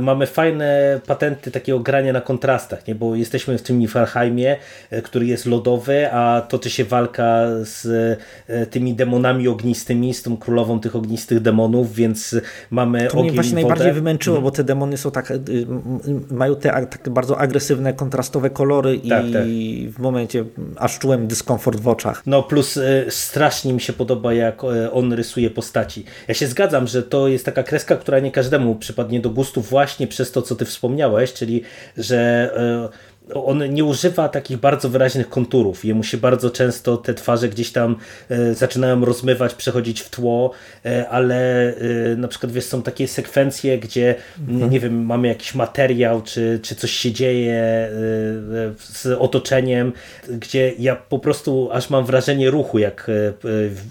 mamy 0.00 0.26
fajne 0.26 1.00
patenty 1.06 1.50
takiego 1.50 1.80
grania 1.80 2.12
na 2.12 2.20
kontrastach, 2.20 2.86
nie? 2.86 2.94
bo 2.94 3.14
jesteśmy 3.16 3.58
w 3.58 3.62
tym 3.62 3.78
Niflheimie, 3.78 4.56
e, 4.90 5.02
który 5.02 5.26
jest 5.26 5.46
lodowy, 5.46 6.12
a 6.12 6.40
toczy 6.48 6.70
się 6.70 6.84
walka 6.84 7.44
z 7.62 7.86
e, 8.48 8.66
tymi 8.66 8.94
demonami 8.94 9.48
ognistymi, 9.48 10.14
z 10.14 10.22
tą 10.22 10.36
królową 10.36 10.80
tych 10.80 10.96
ognistych 10.96 11.40
demonów, 11.40 11.94
więc 11.94 12.36
mamy 12.70 12.98
to 13.08 13.14
mnie 13.14 13.20
ogień 13.22 13.34
właśnie 13.34 13.52
wodę. 13.54 13.62
najbardziej 13.68 13.92
wymęczyło, 13.92 14.36
Mhm. 14.36 14.44
bo 14.52 14.56
te 14.56 14.64
demony 14.64 14.96
są 14.96 15.10
tak, 15.10 15.30
m- 15.30 15.40
mają 16.30 16.56
te 16.56 16.86
takie 16.86 17.10
bardzo 17.10 17.38
agresywne, 17.38 17.92
kontrastowe 17.94 18.50
kolory 18.50 19.00
Tak, 19.08 19.26
i 19.26 19.32
tak. 19.32 19.42
w 19.94 19.98
momencie 19.98 20.44
aż 20.76 20.98
czułem 20.98 21.26
dyskomfort 21.26 21.80
w 21.80 21.88
oczach. 21.88 22.22
No 22.26 22.42
plus 22.42 22.76
e, 22.76 23.04
strasznie 23.08 23.72
mi 23.72 23.80
się 23.80 23.92
podoba 23.92 24.34
jak 24.34 24.64
e, 24.64 24.92
on 24.92 25.12
rysuje 25.12 25.50
postaci. 25.50 26.04
Ja 26.28 26.34
się 26.34 26.46
zgadzam, 26.46 26.86
że 26.86 27.02
to 27.02 27.28
jest 27.28 27.44
taka 27.44 27.62
kreska, 27.62 27.96
która 27.96 28.18
nie 28.18 28.30
każdemu 28.30 28.74
przypadnie 28.74 29.20
do 29.20 29.30
gustu 29.30 29.55
właśnie 29.60 30.06
przez 30.06 30.32
to, 30.32 30.42
co 30.42 30.56
ty 30.56 30.64
wspomniałeś, 30.64 31.32
czyli 31.32 31.62
że 31.96 32.50
e, 32.56 32.88
on 33.34 33.74
nie 33.74 33.84
używa 33.84 34.28
takich 34.28 34.56
bardzo 34.56 34.88
wyraźnych 34.88 35.28
konturów. 35.28 35.84
Jemu 35.84 36.02
się 36.02 36.18
bardzo 36.18 36.50
często 36.50 36.96
te 36.96 37.14
twarze 37.14 37.48
gdzieś 37.48 37.72
tam 37.72 37.96
e, 38.28 38.54
zaczynają 38.54 39.04
rozmywać, 39.04 39.54
przechodzić 39.54 40.00
w 40.00 40.10
tło, 40.10 40.50
e, 40.84 41.08
ale 41.08 41.68
e, 41.68 42.16
na 42.16 42.28
przykład 42.28 42.52
wiesz, 42.52 42.64
są 42.64 42.82
takie 42.82 43.08
sekwencje, 43.08 43.78
gdzie 43.78 44.14
m, 44.48 44.70
nie 44.70 44.80
wiem, 44.80 45.04
mamy 45.04 45.28
jakiś 45.28 45.54
materiał, 45.54 46.22
czy, 46.22 46.60
czy 46.62 46.74
coś 46.74 46.90
się 46.90 47.12
dzieje 47.12 47.56
z 48.78 49.06
otoczeniem, 49.18 49.92
gdzie 50.28 50.72
ja 50.78 50.96
po 50.96 51.18
prostu 51.18 51.68
aż 51.72 51.90
mam 51.90 52.06
wrażenie 52.06 52.50
ruchu, 52.50 52.78
jak 52.78 53.10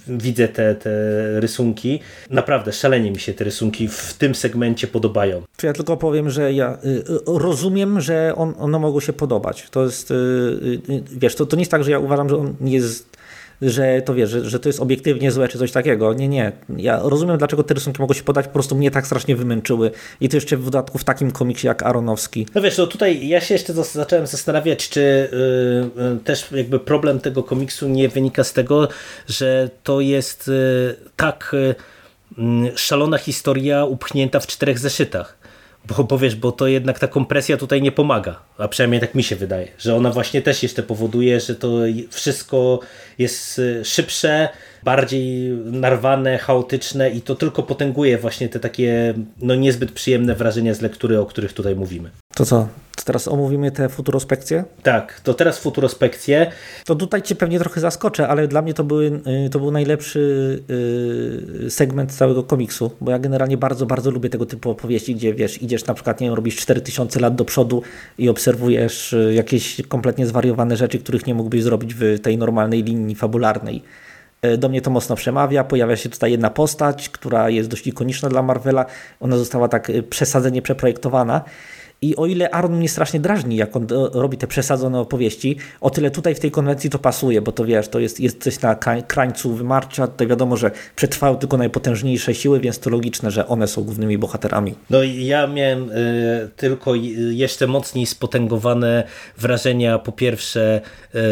widzę 0.07 0.47
te, 0.47 0.75
te 0.75 0.89
rysunki. 1.39 1.99
Naprawdę 2.29 2.73
szalenie 2.73 3.11
mi 3.11 3.19
się 3.19 3.33
te 3.33 3.43
rysunki 3.43 3.87
w 3.87 4.13
tym 4.13 4.35
segmencie 4.35 4.87
podobają. 4.87 5.41
Czy 5.57 5.67
ja 5.67 5.73
tylko 5.73 5.97
powiem, 5.97 6.29
że 6.29 6.53
ja 6.53 6.77
y, 6.85 7.03
rozumiem, 7.25 8.01
że 8.01 8.33
on, 8.35 8.53
one 8.59 8.79
mogą 8.79 8.99
się 8.99 9.13
podobać. 9.13 9.24
To 9.71 9.83
jest, 9.83 10.11
y, 10.11 10.13
y, 10.13 11.03
wiesz, 11.11 11.35
to, 11.35 11.45
to 11.45 11.55
nie 11.55 11.61
jest 11.61 11.71
tak, 11.71 11.83
że 11.83 11.91
ja 11.91 11.99
uważam, 11.99 12.29
że 12.29 12.37
on 12.37 12.55
jest, 12.61 13.17
że 13.61 14.01
to 14.01 14.13
wiesz, 14.13 14.29
że, 14.29 14.49
że 14.49 14.59
to 14.59 14.69
jest 14.69 14.79
obiektywnie 14.79 15.31
złe, 15.31 15.47
czy 15.47 15.57
coś 15.57 15.71
takiego. 15.71 16.13
Nie, 16.13 16.27
nie. 16.27 16.51
Ja 16.77 16.99
rozumiem, 17.03 17.37
dlaczego 17.37 17.63
te 17.63 17.73
rysunki 17.73 18.01
mogą 18.01 18.13
się 18.13 18.23
podać, 18.23 18.45
po 18.45 18.53
prostu 18.53 18.75
mnie 18.75 18.91
tak 18.91 19.05
strasznie 19.05 19.35
wymęczyły. 19.35 19.91
I 20.21 20.29
to 20.29 20.37
jeszcze 20.37 20.57
w 20.57 20.65
dodatku 20.65 20.97
w 20.97 21.03
takim 21.03 21.31
komiksie 21.31 21.67
jak 21.67 21.83
Aronowski. 21.83 22.47
No 22.55 22.61
wiesz, 22.61 22.77
no 22.77 22.87
tutaj 22.87 23.27
ja 23.27 23.41
się 23.41 23.53
jeszcze 23.53 23.73
zacząłem 23.73 24.27
zastanawiać, 24.27 24.89
czy 24.89 24.99
y, 25.01 26.01
y, 26.15 26.19
też 26.23 26.51
jakby 26.51 26.79
problem 26.79 27.19
tego 27.19 27.43
komiksu 27.43 27.89
nie 27.89 28.09
wynika 28.09 28.43
z 28.43 28.53
tego, 28.53 28.87
że 29.27 29.69
to 29.83 30.01
jest 30.01 30.47
y, 30.47 30.95
tak 31.15 31.55
szalona 32.75 33.17
historia 33.17 33.85
upchnięta 33.85 34.39
w 34.39 34.47
czterech 34.47 34.79
zeszytach. 34.79 35.37
Bo, 35.87 36.03
bo 36.03 36.17
wiesz, 36.17 36.35
bo 36.35 36.51
to 36.51 36.67
jednak 36.67 36.99
ta 36.99 37.07
kompresja 37.07 37.57
tutaj 37.57 37.81
nie 37.81 37.91
pomaga, 37.91 38.39
a 38.57 38.67
przynajmniej 38.67 39.01
tak 39.01 39.15
mi 39.15 39.23
się 39.23 39.35
wydaje, 39.35 39.67
że 39.77 39.95
ona 39.95 40.11
właśnie 40.11 40.41
też 40.41 40.63
jeszcze 40.63 40.83
powoduje, 40.83 41.39
że 41.39 41.55
to 41.55 41.69
wszystko 42.09 42.79
jest 43.17 43.59
y, 43.59 43.85
szybsze, 43.85 44.49
bardziej 44.85 45.49
narwane, 45.65 46.37
chaotyczne 46.37 47.09
i 47.09 47.21
to 47.21 47.35
tylko 47.35 47.63
potęguje 47.63 48.17
właśnie 48.17 48.49
te 48.49 48.59
takie 48.59 49.13
no 49.41 49.55
niezbyt 49.55 49.91
przyjemne 49.91 50.35
wrażenia 50.35 50.73
z 50.73 50.81
lektury, 50.81 51.19
o 51.19 51.25
których 51.25 51.53
tutaj 51.53 51.75
mówimy. 51.75 52.09
To 52.35 52.45
co? 52.45 52.67
To 52.95 53.03
teraz 53.03 53.27
omówimy 53.27 53.71
te 53.71 53.89
futurospekcje? 53.89 54.63
Tak, 54.83 55.21
to 55.23 55.33
teraz 55.33 55.59
futurospekcje. 55.59 56.51
To 56.85 56.95
tutaj 56.95 57.21
cię 57.21 57.35
pewnie 57.35 57.59
trochę 57.59 57.81
zaskoczę, 57.81 58.27
ale 58.27 58.47
dla 58.47 58.61
mnie 58.61 58.73
to, 58.73 58.83
były, 58.83 59.21
y, 59.45 59.49
to 59.49 59.59
był 59.59 59.71
najlepszy 59.71 60.19
y, 61.65 61.69
segment 61.71 62.11
całego 62.11 62.43
komiksu, 62.43 62.91
bo 63.01 63.11
ja 63.11 63.19
generalnie 63.19 63.57
bardzo, 63.57 63.85
bardzo 63.85 64.11
lubię 64.11 64.29
tego 64.29 64.45
typu 64.45 64.69
opowieści, 64.69 65.15
gdzie 65.15 65.33
wiesz, 65.33 65.61
idziesz 65.61 65.85
na 65.85 65.93
przykład, 65.93 66.21
nie 66.21 66.27
wiem, 66.27 66.35
robisz 66.35 66.55
4000 66.55 67.19
lat 67.19 67.35
do 67.35 67.45
przodu 67.45 67.81
i 68.17 68.29
obserwujesz 68.29 69.13
y, 69.13 69.33
jakieś 69.33 69.81
kompletnie 69.87 70.27
zwariowane 70.27 70.77
rzeczy, 70.77 70.99
których 70.99 71.27
nie 71.27 71.33
mógłbyś 71.33 71.63
zrobić 71.63 71.93
w 71.93 72.19
tej 72.21 72.37
normalnej 72.37 72.83
linii 72.83 73.15
fabularnej. 73.15 73.83
Y, 74.53 74.57
Do 74.57 74.69
mnie 74.69 74.81
to 74.81 74.89
mocno 74.91 75.15
przemawia. 75.15 75.63
Pojawia 75.63 75.95
się 75.95 76.09
tutaj 76.09 76.31
jedna 76.31 76.49
postać, 76.49 77.09
która 77.09 77.49
jest 77.49 77.69
dość 77.69 77.87
ikoniczna 77.87 78.29
dla 78.29 78.41
Marvela. 78.41 78.85
Ona 79.19 79.37
została 79.37 79.67
tak 79.67 79.89
y, 79.89 80.03
przesadzenie 80.03 80.61
przeprojektowana. 80.61 81.41
I 82.05 82.15
o 82.15 82.25
ile 82.25 82.49
Aaron 82.53 82.77
mnie 82.77 82.89
strasznie 82.89 83.19
drażni, 83.19 83.55
jak 83.55 83.75
on 83.75 83.83
e, 83.83 83.87
robi 84.13 84.37
te 84.37 84.47
przesadzone 84.47 84.99
opowieści, 84.99 85.57
o 85.81 85.89
tyle 85.89 86.11
tutaj 86.11 86.35
w 86.35 86.39
tej 86.39 86.51
konwencji 86.51 86.89
to 86.89 86.99
pasuje, 86.99 87.41
bo 87.41 87.51
to 87.51 87.65
wiesz, 87.65 87.87
to 87.87 87.99
jest, 87.99 88.19
jest 88.19 88.43
coś 88.43 88.61
na 88.61 88.75
krań- 88.75 89.03
krańcu 89.07 89.53
wymarcia. 89.53 90.07
Tutaj 90.07 90.27
wiadomo, 90.27 90.57
że 90.57 90.71
przetrwały 90.95 91.37
tylko 91.37 91.57
najpotężniejsze 91.57 92.35
siły, 92.35 92.59
więc 92.59 92.79
to 92.79 92.89
logiczne, 92.89 93.31
że 93.31 93.47
one 93.47 93.67
są 93.67 93.83
głównymi 93.83 94.17
bohaterami. 94.17 94.73
No 94.89 95.03
i 95.03 95.25
ja 95.25 95.47
miałem 95.47 95.91
y, 95.91 96.49
tylko 96.55 96.95
y, 96.95 96.99
jeszcze 97.33 97.67
mocniej 97.67 98.05
spotęgowane 98.05 99.03
wrażenia 99.37 99.99
po 99.99 100.11
pierwsze 100.11 100.81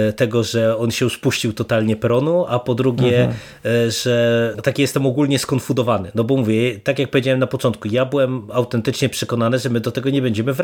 y, 0.10 0.14
tego, 0.14 0.44
że 0.44 0.78
on 0.78 0.92
się 0.92 1.06
już 1.06 1.18
puścił 1.18 1.54
totalnie 1.54 1.96
peronu, 1.96 2.46
a 2.50 2.60
po 2.60 2.76
drugie, 2.76 3.30
y, 3.66 3.92
że 3.92 4.54
taki 4.64 4.82
jestem 4.82 5.06
ogólnie 5.06 5.40
skonfudowany. 5.40 6.12
No 6.16 6.24
bo 6.24 6.38
mówię, 6.38 6.80
tak 6.80 7.00
jak 7.00 7.10
powiedziałem 7.10 7.40
na 7.40 7.48
początku, 7.48 7.88
ja 7.88 8.06
byłem 8.06 8.48
autentycznie 8.52 9.10
przekonany, 9.10 9.60
że 9.60 9.70
my 9.70 9.80
do 9.80 9.92
tego 9.92 10.10
nie 10.10 10.22
będziemy 10.22 10.54
wracać. 10.54 10.63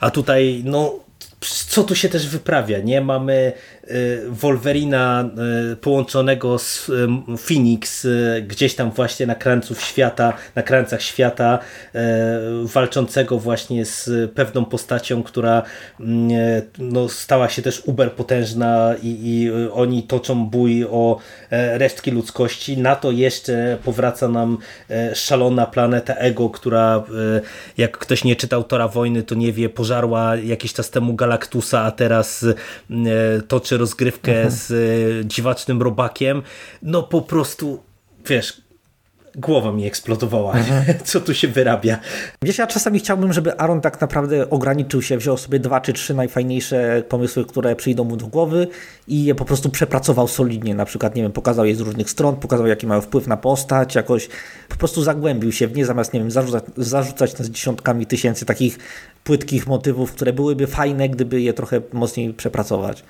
A 0.00 0.10
tutaj, 0.10 0.62
no 0.64 1.06
co 1.50 1.84
tu 1.84 1.94
się 1.94 2.08
też 2.08 2.28
wyprawia, 2.28 2.78
nie? 2.78 3.00
Mamy 3.00 3.52
y, 3.90 4.22
Wolverina 4.28 5.30
y, 5.72 5.76
połączonego 5.76 6.58
z 6.58 6.88
y, 6.88 7.06
Phoenix 7.38 8.06
gdzieś 8.42 8.74
tam 8.74 8.90
właśnie 8.90 9.26
na 9.26 9.34
krańców 9.34 9.82
świata, 9.82 10.32
na 10.54 10.62
krańcach 10.62 11.02
świata, 11.02 11.58
walczącego 12.62 13.38
właśnie 13.38 13.84
z 13.84 14.30
pewną 14.32 14.64
postacią, 14.64 15.22
która 15.22 15.62
y, 16.00 16.04
no, 16.78 17.08
stała 17.08 17.48
się 17.48 17.62
też 17.62 17.82
uber 17.84 18.12
potężna 18.12 18.94
i, 19.02 19.08
i 19.08 19.50
oni 19.72 20.02
toczą 20.02 20.46
bój 20.46 20.84
o 20.84 21.18
e, 21.50 21.78
resztki 21.78 22.10
ludzkości. 22.10 22.78
Na 22.78 22.96
to 22.96 23.10
jeszcze 23.10 23.78
powraca 23.84 24.28
nam 24.28 24.58
e, 24.90 25.14
szalona 25.14 25.66
planeta 25.66 26.14
Ego, 26.14 26.50
która 26.50 26.96
e, 26.96 27.02
jak 27.76 27.98
ktoś 27.98 28.24
nie 28.24 28.36
czytał 28.36 28.64
Tora 28.64 28.88
Wojny, 28.88 29.22
to 29.22 29.34
nie 29.34 29.52
wie, 29.52 29.68
pożarła 29.68 30.36
jakiś 30.36 30.72
czas 30.72 30.90
temu 30.90 31.14
Galactusa, 31.36 31.82
a 31.82 31.90
teraz 31.90 32.44
e, 32.44 33.42
toczy 33.42 33.78
rozgrywkę 33.78 34.50
z 34.50 34.70
e, 34.70 35.26
dziwacznym 35.26 35.82
robakiem. 35.82 36.42
No 36.82 37.02
po 37.02 37.22
prostu, 37.22 37.82
wiesz, 38.26 38.65
głowa 39.36 39.72
mi 39.72 39.86
eksplodowała. 39.86 40.54
Co 41.04 41.20
tu 41.20 41.34
się 41.34 41.48
wyrabia? 41.48 41.98
Wiesz, 42.42 42.58
ja 42.58 42.66
czasami 42.66 42.98
chciałbym, 42.98 43.32
żeby 43.32 43.58
Aaron 43.58 43.80
tak 43.80 44.00
naprawdę 44.00 44.50
ograniczył 44.50 45.02
się, 45.02 45.18
wziął 45.18 45.36
sobie 45.36 45.58
dwa 45.58 45.80
czy 45.80 45.92
trzy 45.92 46.14
najfajniejsze 46.14 47.02
pomysły, 47.08 47.44
które 47.44 47.76
przyjdą 47.76 48.04
mu 48.04 48.16
do 48.16 48.26
głowy 48.26 48.68
i 49.08 49.24
je 49.24 49.34
po 49.34 49.44
prostu 49.44 49.70
przepracował 49.70 50.28
solidnie. 50.28 50.74
Na 50.74 50.84
przykład, 50.84 51.14
nie 51.14 51.22
wiem, 51.22 51.32
pokazał 51.32 51.64
je 51.64 51.76
z 51.76 51.80
różnych 51.80 52.10
stron, 52.10 52.36
pokazał 52.36 52.66
jaki 52.66 52.86
mają 52.86 53.00
wpływ 53.00 53.26
na 53.26 53.36
postać, 53.36 53.94
jakoś 53.94 54.28
po 54.68 54.76
prostu 54.76 55.02
zagłębił 55.02 55.52
się 55.52 55.68
w 55.68 55.76
nie, 55.76 55.86
zamiast, 55.86 56.12
nie 56.12 56.20
wiem, 56.20 56.30
zarzucać, 56.30 56.64
zarzucać 56.76 57.38
nas 57.38 57.48
dziesiątkami 57.48 58.06
tysięcy 58.06 58.46
takich 58.46 58.78
płytkich 59.24 59.66
motywów, 59.66 60.12
które 60.12 60.32
byłyby 60.32 60.66
fajne, 60.66 61.08
gdyby 61.08 61.40
je 61.40 61.52
trochę 61.52 61.80
mocniej 61.92 62.34
przepracować. 62.34 63.04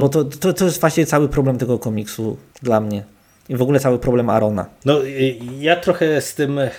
Bo 0.00 0.08
to, 0.08 0.24
to, 0.24 0.52
to 0.52 0.64
jest 0.64 0.80
właśnie 0.80 1.06
cały 1.06 1.28
problem 1.28 1.58
tego 1.58 1.78
komiksu 1.78 2.36
dla 2.62 2.80
mnie. 2.80 3.17
I 3.48 3.56
w 3.56 3.62
ogóle 3.62 3.80
cały 3.80 3.98
problem 3.98 4.30
Arona. 4.30 4.66
No, 4.84 5.04
y, 5.04 5.36
ja 5.60 5.76
trochę 5.76 6.20
z 6.20 6.34
tym 6.34 6.58
e, 6.58 6.70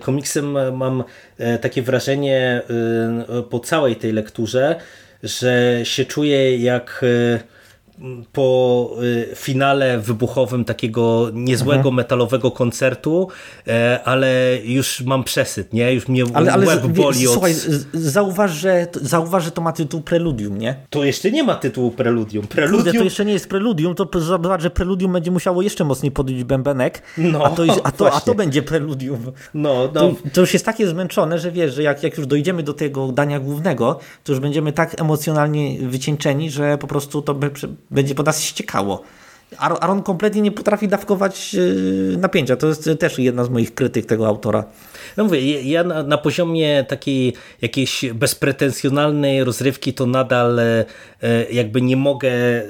komiksem 0.00 0.76
mam 0.76 1.04
e, 1.38 1.58
takie 1.58 1.82
wrażenie 1.82 2.62
po 3.50 3.60
całej 3.60 3.96
tej 3.96 4.12
lekturze, 4.12 4.76
że 5.22 5.80
się 5.82 6.04
czuję 6.04 6.58
jak 6.58 7.04
po 8.32 8.90
e, 9.32 9.36
finale 9.36 9.98
wybuchowym 9.98 10.64
takiego 10.64 11.30
niezłego 11.32 11.90
metalowego 11.90 12.50
koncertu, 12.50 13.28
e, 13.68 14.00
ale 14.04 14.58
już 14.64 15.00
mam 15.00 15.24
przesyt, 15.24 15.72
nie? 15.72 15.92
Już 15.94 16.08
mnie 16.08 16.24
Ale, 16.34 16.52
ale 16.52 16.66
łeb 16.66 16.86
boli 16.86 17.26
od... 17.26 17.32
słuchaj, 17.32 17.54
zauważ 17.92 18.52
że, 18.52 18.86
zauważ, 19.02 19.44
że 19.44 19.50
to 19.50 19.62
ma 19.62 19.72
tytuł 19.72 20.00
Preludium, 20.00 20.58
nie? 20.58 20.74
To 20.90 21.04
jeszcze 21.04 21.30
nie 21.30 21.42
ma 21.44 21.54
tytułu 21.54 21.90
Preludium. 21.90 22.42
Kurde, 22.46 22.54
Preludium 22.62 22.96
to 22.96 23.04
jeszcze 23.04 23.24
nie 23.24 23.32
jest 23.32 23.48
Preludium, 23.48 23.94
to 23.94 24.20
zobacz, 24.20 24.62
że 24.62 24.70
Preludium 24.70 25.12
będzie 25.12 25.30
musiało 25.30 25.62
jeszcze 25.62 25.84
mocniej 25.84 26.12
podbić 26.12 26.44
bębenek, 26.44 27.02
No, 27.18 27.44
a, 27.44 27.50
to, 27.50 27.64
jest- 27.64 27.80
a, 27.84 27.90
to, 27.92 28.12
a 28.12 28.20
to 28.20 28.34
będzie 28.34 28.62
Preludium. 28.62 29.32
No, 29.54 29.90
no, 29.94 30.00
To, 30.00 30.14
to 30.32 30.40
już 30.40 30.52
jest 30.52 30.64
takie 30.64 30.86
zmęczone, 30.88 31.38
że 31.38 31.52
wiesz, 31.52 31.74
że 31.74 31.82
jak, 31.82 32.02
jak 32.02 32.18
już 32.18 32.26
dojdziemy 32.26 32.62
do 32.62 32.74
tego 32.74 33.12
dania 33.12 33.40
głównego, 33.40 33.98
to 34.24 34.32
już 34.32 34.40
będziemy 34.40 34.72
tak 34.72 35.00
emocjonalnie 35.00 35.78
wycieńczeni, 35.88 36.50
że 36.50 36.78
po 36.78 36.86
prostu 36.86 37.22
to 37.22 37.34
be, 37.34 37.50
będzie 37.90 38.14
po 38.14 38.22
nas 38.22 38.42
ściekało. 38.42 39.02
Aaron 39.58 40.02
kompletnie 40.02 40.40
nie 40.40 40.52
potrafi 40.52 40.88
dawkować 40.88 41.54
y, 41.54 42.16
napięcia. 42.18 42.56
To 42.56 42.66
jest 42.66 42.90
też 43.00 43.18
jedna 43.18 43.44
z 43.44 43.50
moich 43.50 43.74
krytyk 43.74 44.06
tego 44.06 44.26
autora. 44.26 44.64
No 45.18 45.24
mówię, 45.24 45.62
ja 45.62 45.84
na, 45.84 46.02
na, 46.02 46.18
poziomie 46.18 46.84
takiej 46.84 47.32
jakiejś 47.62 48.04
bezpretensjonalnej 48.14 49.44
rozrywki 49.44 49.94
to 49.94 50.06
nadal 50.06 50.58
e, 50.58 50.84
jakby 51.52 51.82
nie 51.82 51.96
mogę 51.96 52.30
e, 52.30 52.64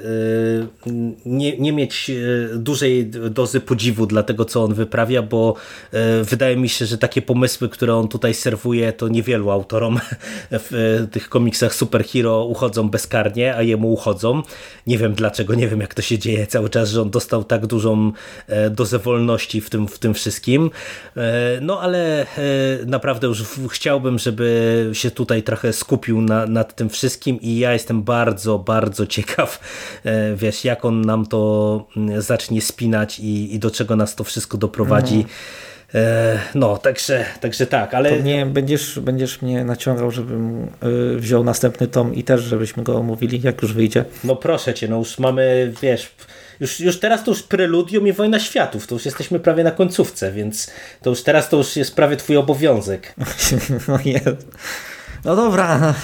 nie, 1.26 1.58
nie 1.58 1.72
mieć 1.72 2.11
e, 2.11 2.14
dużej 2.56 3.06
dozy 3.06 3.61
podziwu 3.61 4.06
dla 4.06 4.22
tego, 4.22 4.44
co 4.44 4.64
on 4.64 4.74
wyprawia, 4.74 5.22
bo 5.22 5.54
wydaje 6.22 6.56
mi 6.56 6.68
się, 6.68 6.87
że 6.87 6.98
takie 6.98 7.22
pomysły, 7.22 7.68
które 7.68 7.94
on 7.94 8.08
tutaj 8.08 8.34
serwuje, 8.34 8.92
to 8.92 9.08
niewielu 9.08 9.50
autorom 9.50 10.00
w 10.70 11.06
tych 11.12 11.28
komiksach 11.28 11.74
superhero 11.74 12.44
uchodzą 12.44 12.90
bezkarnie, 12.90 13.56
a 13.56 13.62
jemu 13.62 13.92
uchodzą. 13.92 14.42
Nie 14.87 14.98
wiem 14.98 15.14
dlaczego, 15.14 15.54
nie 15.54 15.68
wiem 15.68 15.80
jak 15.80 15.94
to 15.94 16.02
się 16.02 16.18
dzieje 16.18 16.46
cały 16.46 16.70
czas, 16.70 16.90
że 16.90 17.02
on 17.02 17.11
dostał 17.11 17.44
tak 17.44 17.66
dużą 17.66 18.12
dozę 18.70 18.98
wolności 18.98 19.61
w 19.61 19.70
tym, 19.70 19.88
w 19.88 19.98
tym 19.98 20.14
wszystkim. 20.14 20.70
No 21.61 21.80
ale 21.80 22.26
naprawdę 22.87 23.27
już 23.27 23.44
chciałbym, 23.70 24.18
żeby 24.18 24.90
się 24.92 25.11
tutaj 25.11 25.42
trochę 25.42 25.72
skupił 25.72 26.20
na, 26.20 26.46
nad 26.46 26.74
tym 26.74 26.88
wszystkim 26.88 27.40
i 27.40 27.59
ja 27.59 27.72
jestem 27.72 28.03
bardzo, 28.03 28.59
bardzo 28.59 29.07
ciekaw, 29.07 29.61
e, 30.05 30.37
wiesz, 30.37 30.64
jak 30.64 30.85
on 30.85 31.01
nam 31.01 31.27
to 31.27 31.87
mm, 31.96 32.22
zacznie 32.22 32.62
spinać 32.62 33.20
i, 33.20 33.55
i 33.55 33.59
do 33.59 33.70
czego 33.70 33.96
nas 33.96 34.14
to 34.14 34.24
wszystko 34.24 34.59
doprowadzi. 34.59 35.14
Mm. 35.14 35.29
No, 36.55 36.79
także, 36.79 37.24
także 37.40 37.66
tak, 37.66 37.94
ale... 37.94 38.11
To 38.11 38.22
nie, 38.22 38.46
będziesz, 38.46 38.98
będziesz 38.98 39.42
mnie 39.42 39.64
naciągał, 39.64 40.11
żebym 40.11 40.66
wziął 41.16 41.44
następny 41.44 41.87
tom 41.87 42.14
i 42.14 42.24
też, 42.24 42.42
żebyśmy 42.42 42.83
go 42.83 42.96
omówili, 42.96 43.40
jak 43.42 43.62
już 43.62 43.72
wyjdzie. 43.72 44.05
No 44.24 44.37
proszę 44.37 44.74
cię, 44.74 44.88
no 44.88 44.96
już 44.96 45.18
mamy, 45.18 45.72
wiesz, 45.83 46.11
już, 46.61 46.81
już 46.81 47.01
teraz 47.01 47.25
to 47.25 47.31
już 47.31 47.42
preludium 47.42 48.07
i 48.07 48.12
wojna 48.12 48.40
światów, 48.40 48.87
to 48.87 48.94
już 48.94 49.05
jesteśmy 49.05 49.40
prawie 49.40 49.64
na 49.64 49.71
końcówce, 49.71 50.33
więc 50.33 50.71
to 51.03 51.11
już 51.11 51.23
teraz 51.23 51.49
to 51.49 51.57
już 51.57 51.77
jest 51.77 51.97
prawie 51.97 52.16
twój 52.16 52.37
obowiązek. 52.37 53.14
no, 53.88 53.99
no 55.25 55.37
dobra, 55.37 55.94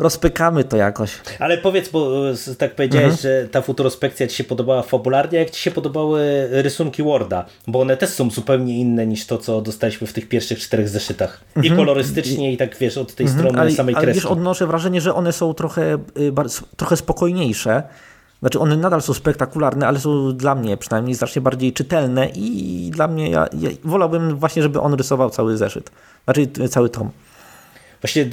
rozpykamy 0.00 0.64
to 0.64 0.76
jakoś. 0.76 1.10
Ale 1.38 1.58
powiedz, 1.58 1.88
bo 1.88 2.30
e, 2.30 2.54
tak 2.58 2.74
powiedziałeś, 2.74 3.04
mhm. 3.04 3.22
że 3.22 3.48
ta 3.48 3.62
futurospekcja 3.62 4.26
ci 4.26 4.36
się 4.36 4.44
podobała 4.44 4.82
fabularnie, 4.82 5.38
jak 5.38 5.50
ci 5.50 5.62
się 5.62 5.70
podobały 5.70 6.48
rysunki 6.50 7.02
Worda, 7.02 7.46
bo 7.66 7.80
one 7.80 7.96
też 7.96 8.10
są 8.10 8.30
zupełnie 8.30 8.78
inne 8.78 9.06
niż 9.06 9.26
to, 9.26 9.38
co 9.38 9.60
dostaliśmy 9.60 10.06
w 10.06 10.12
tych 10.12 10.28
pierwszych 10.28 10.58
czterech 10.58 10.88
zeszytach. 10.88 11.40
Mhm. 11.56 11.74
I 11.74 11.76
kolorystycznie, 11.76 12.52
i, 12.52 12.56
tak 12.56 12.76
wiesz, 12.78 12.98
od 12.98 13.14
tej 13.14 13.26
mhm. 13.26 13.40
strony 13.40 13.60
ale, 13.60 13.70
samej 13.70 13.94
ale 13.94 14.04
kreski. 14.04 14.22
Wiesz, 14.22 14.32
odnoszę 14.32 14.66
wrażenie, 14.66 15.00
że 15.00 15.14
one 15.14 15.32
są 15.32 15.54
trochę, 15.54 15.94
y, 15.94 16.32
trochę 16.76 16.96
spokojniejsze 16.96 17.82
znaczy 18.40 18.60
one 18.60 18.76
nadal 18.76 19.02
są 19.02 19.14
spektakularne, 19.14 19.86
ale 19.86 19.98
są 19.98 20.36
dla 20.36 20.54
mnie 20.54 20.76
przynajmniej 20.76 21.14
znacznie 21.14 21.42
bardziej 21.42 21.72
czytelne 21.72 22.28
i 22.34 22.90
dla 22.94 23.08
mnie, 23.08 23.30
ja, 23.30 23.46
ja 23.58 23.70
wolałbym 23.84 24.36
właśnie, 24.36 24.62
żeby 24.62 24.80
on 24.80 24.94
rysował 24.94 25.30
cały 25.30 25.56
zeszyt. 25.56 25.90
Znaczy 26.24 26.46
cały 26.68 26.88
tom. 26.88 27.10
Właśnie 28.02 28.26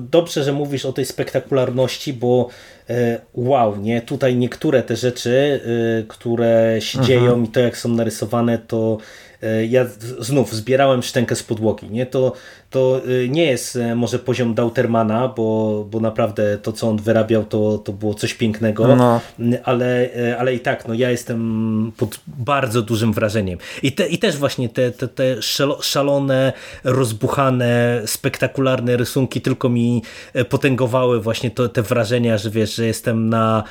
dobrze, 0.00 0.44
że 0.44 0.52
mówisz 0.52 0.84
o 0.84 0.92
tej 0.92 1.04
spektakularności, 1.04 2.12
bo 2.12 2.48
e, 2.90 3.20
wow, 3.34 3.76
nie? 3.76 4.02
Tutaj 4.02 4.36
niektóre 4.36 4.82
te 4.82 4.96
rzeczy, 4.96 5.60
e, 6.00 6.02
które 6.08 6.76
się 6.80 6.98
mhm. 6.98 7.06
dzieją 7.06 7.42
i 7.42 7.48
to 7.48 7.60
jak 7.60 7.76
są 7.76 7.88
narysowane, 7.88 8.58
to 8.58 8.98
e, 9.42 9.66
ja 9.66 9.86
znów 10.18 10.54
zbierałem 10.54 11.02
szczękę 11.02 11.36
z 11.36 11.42
podłogi. 11.42 11.90
Nie? 11.90 12.06
To, 12.06 12.32
to 12.76 13.00
y, 13.08 13.28
nie 13.28 13.44
jest 13.44 13.76
e, 13.76 13.94
może 13.94 14.18
poziom 14.18 14.54
Dautermana, 14.54 15.28
bo, 15.28 15.86
bo 15.90 16.00
naprawdę 16.00 16.58
to, 16.58 16.72
co 16.72 16.88
on 16.88 16.96
wyrabiał, 16.96 17.44
to, 17.44 17.78
to 17.78 17.92
było 17.92 18.14
coś 18.14 18.34
pięknego, 18.34 18.96
no. 18.96 19.20
ale, 19.64 20.14
e, 20.14 20.38
ale 20.38 20.54
i 20.54 20.60
tak, 20.60 20.88
no 20.88 20.94
ja 20.94 21.10
jestem 21.10 21.92
pod 21.96 22.20
bardzo 22.26 22.82
dużym 22.82 23.12
wrażeniem. 23.12 23.58
I, 23.82 23.92
te, 23.92 24.06
i 24.06 24.18
też 24.18 24.36
właśnie 24.36 24.68
te, 24.68 24.90
te, 24.90 25.08
te 25.08 25.42
szalone, 25.80 26.52
rozbuchane, 26.84 28.02
spektakularne 28.06 28.96
rysunki 28.96 29.40
tylko 29.40 29.68
mi 29.68 30.02
e, 30.34 30.44
potęgowały 30.44 31.20
właśnie 31.20 31.50
to, 31.50 31.68
te 31.68 31.82
wrażenia, 31.82 32.38
że 32.38 32.50
wiesz, 32.50 32.74
że 32.74 32.86
jestem 32.86 33.28
na 33.28 33.62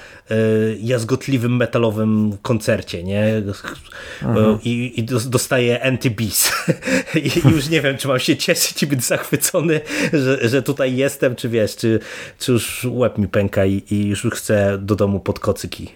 jazgotliwym 0.80 1.56
metalowym 1.56 2.38
koncercie, 2.42 3.04
nie? 3.04 3.42
Mhm. 4.22 4.60
I, 4.64 4.94
i 4.96 5.04
dostaję 5.04 5.80
anti-beast. 5.84 6.52
I 7.46 7.50
już 7.50 7.70
nie 7.70 7.82
wiem, 7.82 7.98
czy 7.98 8.08
mam 8.08 8.20
się 8.20 8.38
cieszyć 8.38 8.86
być 8.96 9.06
zachwycony, 9.06 9.82
że, 10.14 10.50
że 10.50 10.62
tutaj 10.62 10.96
jestem, 10.96 11.36
czy 11.36 11.50
wiesz, 11.50 11.76
czy, 11.76 12.00
czy 12.40 12.52
już 12.52 12.88
łeb 12.90 13.18
mi 13.18 13.28
pęka 13.28 13.66
i, 13.66 13.84
i 13.92 14.08
już 14.08 14.28
chcę 14.34 14.78
do 14.78 14.96
domu 14.96 15.20
pod 15.20 15.40
kocyki 15.40 15.92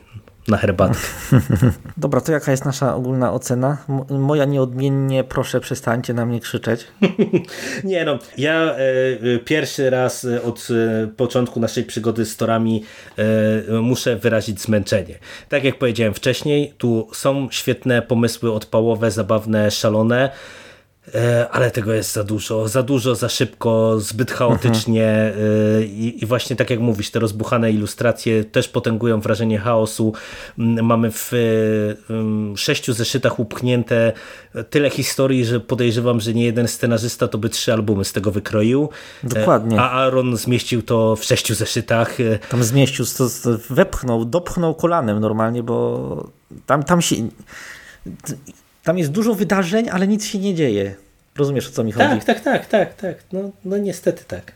na 0.50 0.58
herbatkę. 0.58 1.08
Dobra, 1.98 2.22
to 2.22 2.32
jaka 2.32 2.52
jest 2.52 2.66
nasza 2.66 2.96
ogólna 2.96 3.34
ocena? 3.34 3.78
moja 4.10 4.46
nieodmiennie, 4.46 5.24
proszę 5.24 5.60
przestańcie 5.60 6.14
na 6.14 6.26
mnie 6.26 6.40
krzyczeć. 6.40 6.88
nie 7.84 8.06
no, 8.06 8.20
ja 8.38 8.54
e, 8.54 8.78
e, 8.78 9.40
pierwszy 9.46 9.90
raz 9.90 10.26
e, 10.26 10.42
od 10.42 10.68
początku 11.18 11.60
naszej 11.60 11.84
przygody 11.84 12.26
z 12.26 12.38
torami 12.38 12.84
muszę 13.82 14.16
wyrazić 14.16 14.62
zmęczenie. 14.62 15.16
Tak 15.50 15.64
jak 15.64 15.78
powiedziałem 15.78 16.14
wcześniej, 16.14 16.74
tu 16.78 17.08
są 17.14 17.48
świetne 17.52 18.02
pomysły 18.02 18.54
odpałowe, 18.54 19.12
zabawne, 19.12 19.72
szalone, 19.72 20.30
ale 21.52 21.72
tego 21.72 21.94
jest 21.94 22.14
za 22.14 22.24
dużo, 22.24 22.68
za 22.68 22.84
dużo, 22.84 23.16
za 23.16 23.30
szybko, 23.30 24.00
zbyt 24.00 24.32
chaotycznie 24.32 25.08
mhm. 25.08 25.84
I, 25.84 26.18
i, 26.22 26.26
właśnie 26.26 26.56
tak 26.56 26.70
jak 26.70 26.80
mówisz, 26.80 27.12
te 27.12 27.20
rozbuchane 27.20 27.72
ilustracje 27.72 28.44
też 28.44 28.68
potęgują 28.68 29.20
wrażenie 29.20 29.60
chaosu. 29.60 30.14
Mm, 30.60 30.86
mamy 30.86 31.12
w 31.12 31.32
sześciu 32.56 32.94
zeszytach 32.94 33.40
upchnięte 33.40 34.14
tyle 34.70 34.90
historii, 34.90 35.46
że 35.46 35.60
podejrzewam, 35.60 36.20
że 36.20 36.34
nie 36.34 36.46
jeden 36.46 36.68
scenarzysta 36.68 37.28
to 37.28 37.38
by 37.38 37.50
trzy 37.50 37.74
albumy 37.74 38.06
z 38.06 38.14
tego 38.14 38.32
wykroił. 38.32 38.90
Dokładnie. 39.24 39.82
A 39.82 39.92
Aaron 39.92 40.38
zmieścił 40.38 40.82
to 40.82 41.16
w 41.16 41.24
sześciu 41.24 41.56
zeszytach. 41.56 42.18
Tam 42.50 42.64
zmieścił, 42.64 43.06
to 43.18 43.28
wepchnął, 43.70 44.26
dopchnął 44.26 44.76
kolanem 44.76 45.20
normalnie, 45.20 45.64
bo 45.64 46.30
tam, 46.66 46.84
tam 46.84 47.02
się 47.02 47.16
tam 48.84 48.98
jest 48.98 49.12
dużo 49.12 49.34
wydarzeń, 49.34 49.90
ale 49.90 50.08
nic 50.08 50.26
się 50.26 50.40
nie 50.40 50.56
dzieje. 50.56 50.96
Rozumiesz, 51.40 51.68
o 51.68 51.72
co 51.72 51.84
mi 51.84 51.92
chodzi? 51.92 52.08
Tak, 52.08 52.24
tak, 52.26 52.40
tak, 52.42 52.66
tak, 52.66 52.94
tak. 52.94 53.16
No, 53.34 53.40
no 53.66 53.78
niestety 53.78 54.24
tak. 54.28 54.52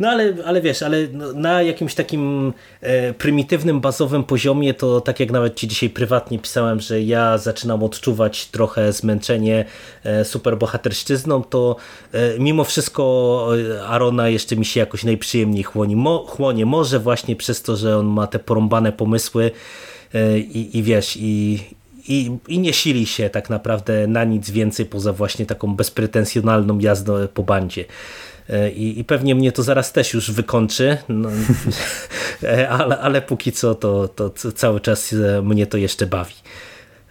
No 0.00 0.08
ale, 0.08 0.34
ale 0.44 0.60
wiesz, 0.60 0.82
ale 0.82 0.96
no, 1.12 1.32
na 1.32 1.62
jakimś 1.62 1.94
takim 1.94 2.52
e, 2.80 3.14
prymitywnym, 3.14 3.80
bazowym 3.80 4.24
poziomie, 4.24 4.74
to 4.74 5.00
tak 5.00 5.20
jak 5.20 5.30
nawet 5.30 5.54
Ci 5.54 5.68
dzisiaj 5.68 5.90
prywatnie 5.90 6.38
pisałem, 6.38 6.80
że 6.80 7.02
ja 7.02 7.38
zaczynam 7.38 7.82
odczuwać 7.82 8.46
trochę 8.46 8.92
zmęczenie 8.92 9.64
e, 10.04 10.24
superbohaterszczyzną, 10.24 11.42
to 11.42 11.76
e, 12.12 12.38
mimo 12.38 12.64
wszystko 12.64 13.48
e, 13.76 13.86
Arona 13.86 14.28
jeszcze 14.28 14.56
mi 14.56 14.64
się 14.64 14.80
jakoś 14.80 15.04
najprzyjemniej 15.04 15.62
chłoni. 15.62 15.96
Mo, 15.96 16.26
chłonie. 16.28 16.66
Może 16.66 16.98
właśnie 16.98 17.36
przez 17.36 17.62
to, 17.62 17.76
że 17.76 17.98
on 17.98 18.06
ma 18.06 18.26
te 18.26 18.38
porąbane 18.38 18.92
pomysły 18.92 19.50
e, 20.14 20.38
i, 20.38 20.78
i 20.78 20.82
wiesz, 20.82 21.16
i, 21.20 21.60
i, 22.08 22.38
i 22.48 22.58
nie 22.58 22.72
sili 22.72 23.06
się 23.06 23.30
tak 23.30 23.50
naprawdę 23.50 24.06
na 24.06 24.24
nic 24.24 24.50
więcej 24.50 24.86
poza 24.86 25.12
właśnie 25.12 25.46
taką 25.46 25.76
bezpretensjonalną 25.76 26.78
jazdą 26.78 27.28
po 27.34 27.42
bandzie. 27.42 27.84
E, 28.50 28.70
I, 28.70 29.00
I, 29.00 29.04
pewnie 29.04 29.34
mnie 29.34 29.52
to 29.52 29.62
zaraz 29.62 29.92
też 29.92 30.14
już 30.14 30.30
wykończy, 30.30 30.98
no, 31.08 31.28
ale, 32.78 32.98
ale 32.98 33.22
póki 33.22 33.52
co 33.52 33.74
to, 33.74 34.08
to 34.08 34.30
cały 34.30 34.80
czas 34.80 35.12
e, 35.12 35.42
mnie 35.42 35.66
to 35.66 35.76
jeszcze 35.76 36.06
bawi. 36.06 36.34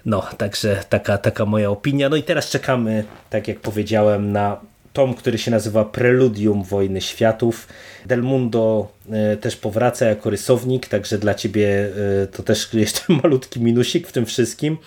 No, 0.05 0.27
także 0.38 0.84
taka, 0.89 1.17
taka 1.17 1.45
moja 1.45 1.69
opinia. 1.69 2.10
No 2.10 2.15
i 2.15 2.23
teraz 2.23 2.49
czekamy, 2.49 3.03
tak 3.29 3.47
jak 3.47 3.60
powiedziałem, 3.60 4.31
na 4.31 4.58
tom, 4.95 5.13
który 5.13 5.38
się 5.38 5.51
nazywa 5.51 5.86
Preludium 5.86 6.63
Wojny 6.63 7.01
Światów. 7.01 7.67
Del 8.05 8.23
Mundo 8.23 8.91
e, 9.12 9.38
też 9.38 9.55
powraca 9.55 10.05
jako 10.05 10.29
rysownik, 10.29 10.88
także 10.88 11.17
dla 11.17 11.34
ciebie 11.34 11.89
e, 12.23 12.27
to 12.27 12.43
też 12.43 12.73
jeszcze 12.73 13.01
malutki 13.23 13.62
minusik 13.62 14.08
w 14.08 14.12
tym 14.12 14.25
wszystkim. 14.25 14.77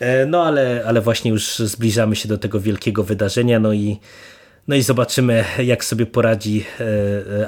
E, 0.00 0.26
no 0.26 0.44
ale, 0.44 0.82
ale 0.86 1.00
właśnie 1.00 1.30
już 1.30 1.58
zbliżamy 1.58 2.16
się 2.16 2.28
do 2.28 2.38
tego 2.38 2.60
wielkiego 2.60 3.04
wydarzenia, 3.04 3.60
no 3.60 3.72
i 3.72 3.98
no 4.68 4.76
i 4.76 4.82
zobaczymy, 4.82 5.44
jak 5.64 5.84
sobie 5.84 6.06
poradzi 6.06 6.64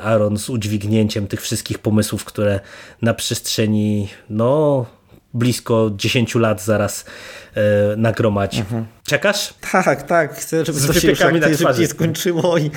Aaron 0.02 0.38
z 0.38 0.50
udźwignięciem 0.50 1.26
tych 1.26 1.42
wszystkich 1.42 1.78
pomysłów, 1.78 2.24
które 2.24 2.60
na 3.02 3.14
przestrzeni 3.14 4.08
no, 4.30 4.86
blisko 5.34 5.90
10 5.96 6.34
lat 6.34 6.62
zaraz 6.62 7.04
e, 7.54 7.60
nagromadzi. 7.96 8.60
Mhm. 8.60 8.86
Czekasz? 9.06 9.54
Tak, 9.72 10.02
tak. 10.02 10.34
Chcę, 10.34 10.64
żeby 10.64 10.80
to 10.80 10.92
się 10.92 11.08
już 11.08 11.20
jak 11.20 11.90
skończyło 11.90 12.58
i... 12.58 12.70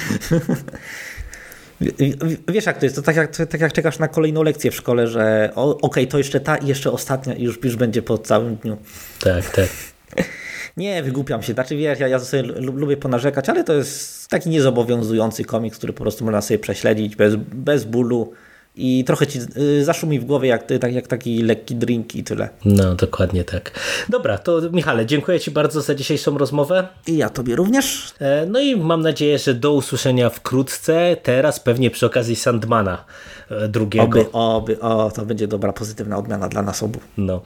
Wiesz 2.48 2.66
jak 2.66 2.78
to 2.78 2.86
jest, 2.86 2.96
to 2.96 3.02
tak 3.02 3.16
jak, 3.16 3.36
tak 3.36 3.62
jak 3.62 3.74
czekasz 3.74 4.00
na 4.00 4.08
kolejną 4.08 4.44
lekcję 4.44 4.72
w 4.72 4.76
szkole, 4.76 5.08
że 5.08 5.52
okej, 5.56 5.78
okay, 5.82 6.08
to 6.08 6.18
jeszcze 6.18 6.40
ta 6.40 6.58
i 6.58 6.68
jeszcze 6.68 6.92
ostatnia 6.92 7.34
i 7.34 7.44
już, 7.44 7.64
już 7.64 7.76
będzie 7.76 8.02
po 8.02 8.18
całym 8.18 8.56
dniu. 8.56 8.78
Tak, 9.20 9.50
tak. 9.50 9.68
Nie, 10.78 11.04
wygłupiam 11.04 11.44
się. 11.44 11.54
Znaczy 11.54 11.76
wiesz, 11.76 12.00
ja, 12.00 12.08
ja 12.08 12.20
sobie 12.20 12.44
lubię 12.60 12.98
ponarzekać, 12.98 13.50
ale 13.50 13.64
to 13.64 13.74
jest 13.74 14.28
taki 14.28 14.50
niezobowiązujący 14.50 15.46
komiks, 15.46 15.78
który 15.78 15.94
po 15.94 16.02
prostu 16.02 16.26
można 16.26 16.42
sobie 16.42 16.60
prześledzić 16.60 17.16
bez, 17.16 17.36
bez 17.36 17.84
bólu 17.84 18.34
i 18.76 19.04
trochę 19.04 19.28
ci 19.28 19.40
y, 19.58 19.86
zaszumi 19.86 20.20
w 20.20 20.26
głowie 20.26 20.50
jak, 20.50 20.64
tak, 20.82 20.94
jak 20.94 21.08
taki 21.08 21.42
lekki 21.44 21.76
drink 21.76 22.16
i 22.16 22.24
tyle. 22.24 22.50
No, 22.66 22.96
dokładnie 22.96 23.44
tak. 23.44 23.72
Dobra, 24.10 24.38
to 24.38 24.62
Michale, 24.72 25.06
dziękuję 25.06 25.40
Ci 25.40 25.52
bardzo 25.52 25.82
za 25.82 25.96
dzisiejszą 25.96 26.38
rozmowę. 26.38 26.88
I 27.08 27.18
ja 27.18 27.30
tobie 27.30 27.56
również. 27.56 28.14
E, 28.20 28.46
No 28.46 28.60
i 28.60 28.76
mam 28.76 29.02
nadzieję, 29.02 29.40
że 29.40 29.54
do 29.54 29.74
usłyszenia 29.74 30.30
wkrótce, 30.30 31.18
teraz 31.24 31.60
pewnie 31.60 31.92
przy 31.92 32.06
okazji 32.06 32.36
Sandmana 32.36 33.06
e, 33.50 33.68
drugiego. 33.68 34.20
Oby, 34.20 34.32
oby, 34.32 34.80
o, 34.80 35.12
to 35.12 35.26
będzie 35.26 35.48
dobra, 35.48 35.74
pozytywna 35.74 36.18
odmiana 36.18 36.48
dla 36.48 36.62
nas 36.62 36.84
obu. 36.84 37.00
No. 37.18 37.42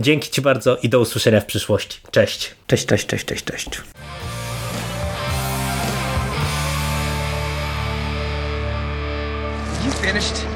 Dzięki 0.00 0.30
Ci 0.30 0.42
bardzo 0.42 0.76
i 0.76 0.88
do 0.88 1.00
usłyszenia 1.00 1.40
w 1.40 1.46
przyszłości. 1.46 2.00
Cześć. 2.10 2.54
Cześć, 2.66 2.86
cześć, 2.86 3.06
cześć, 3.06 3.24
cześć, 3.24 3.44
cześć. 3.44 3.68
You 9.86 9.92
finished? 9.92 10.55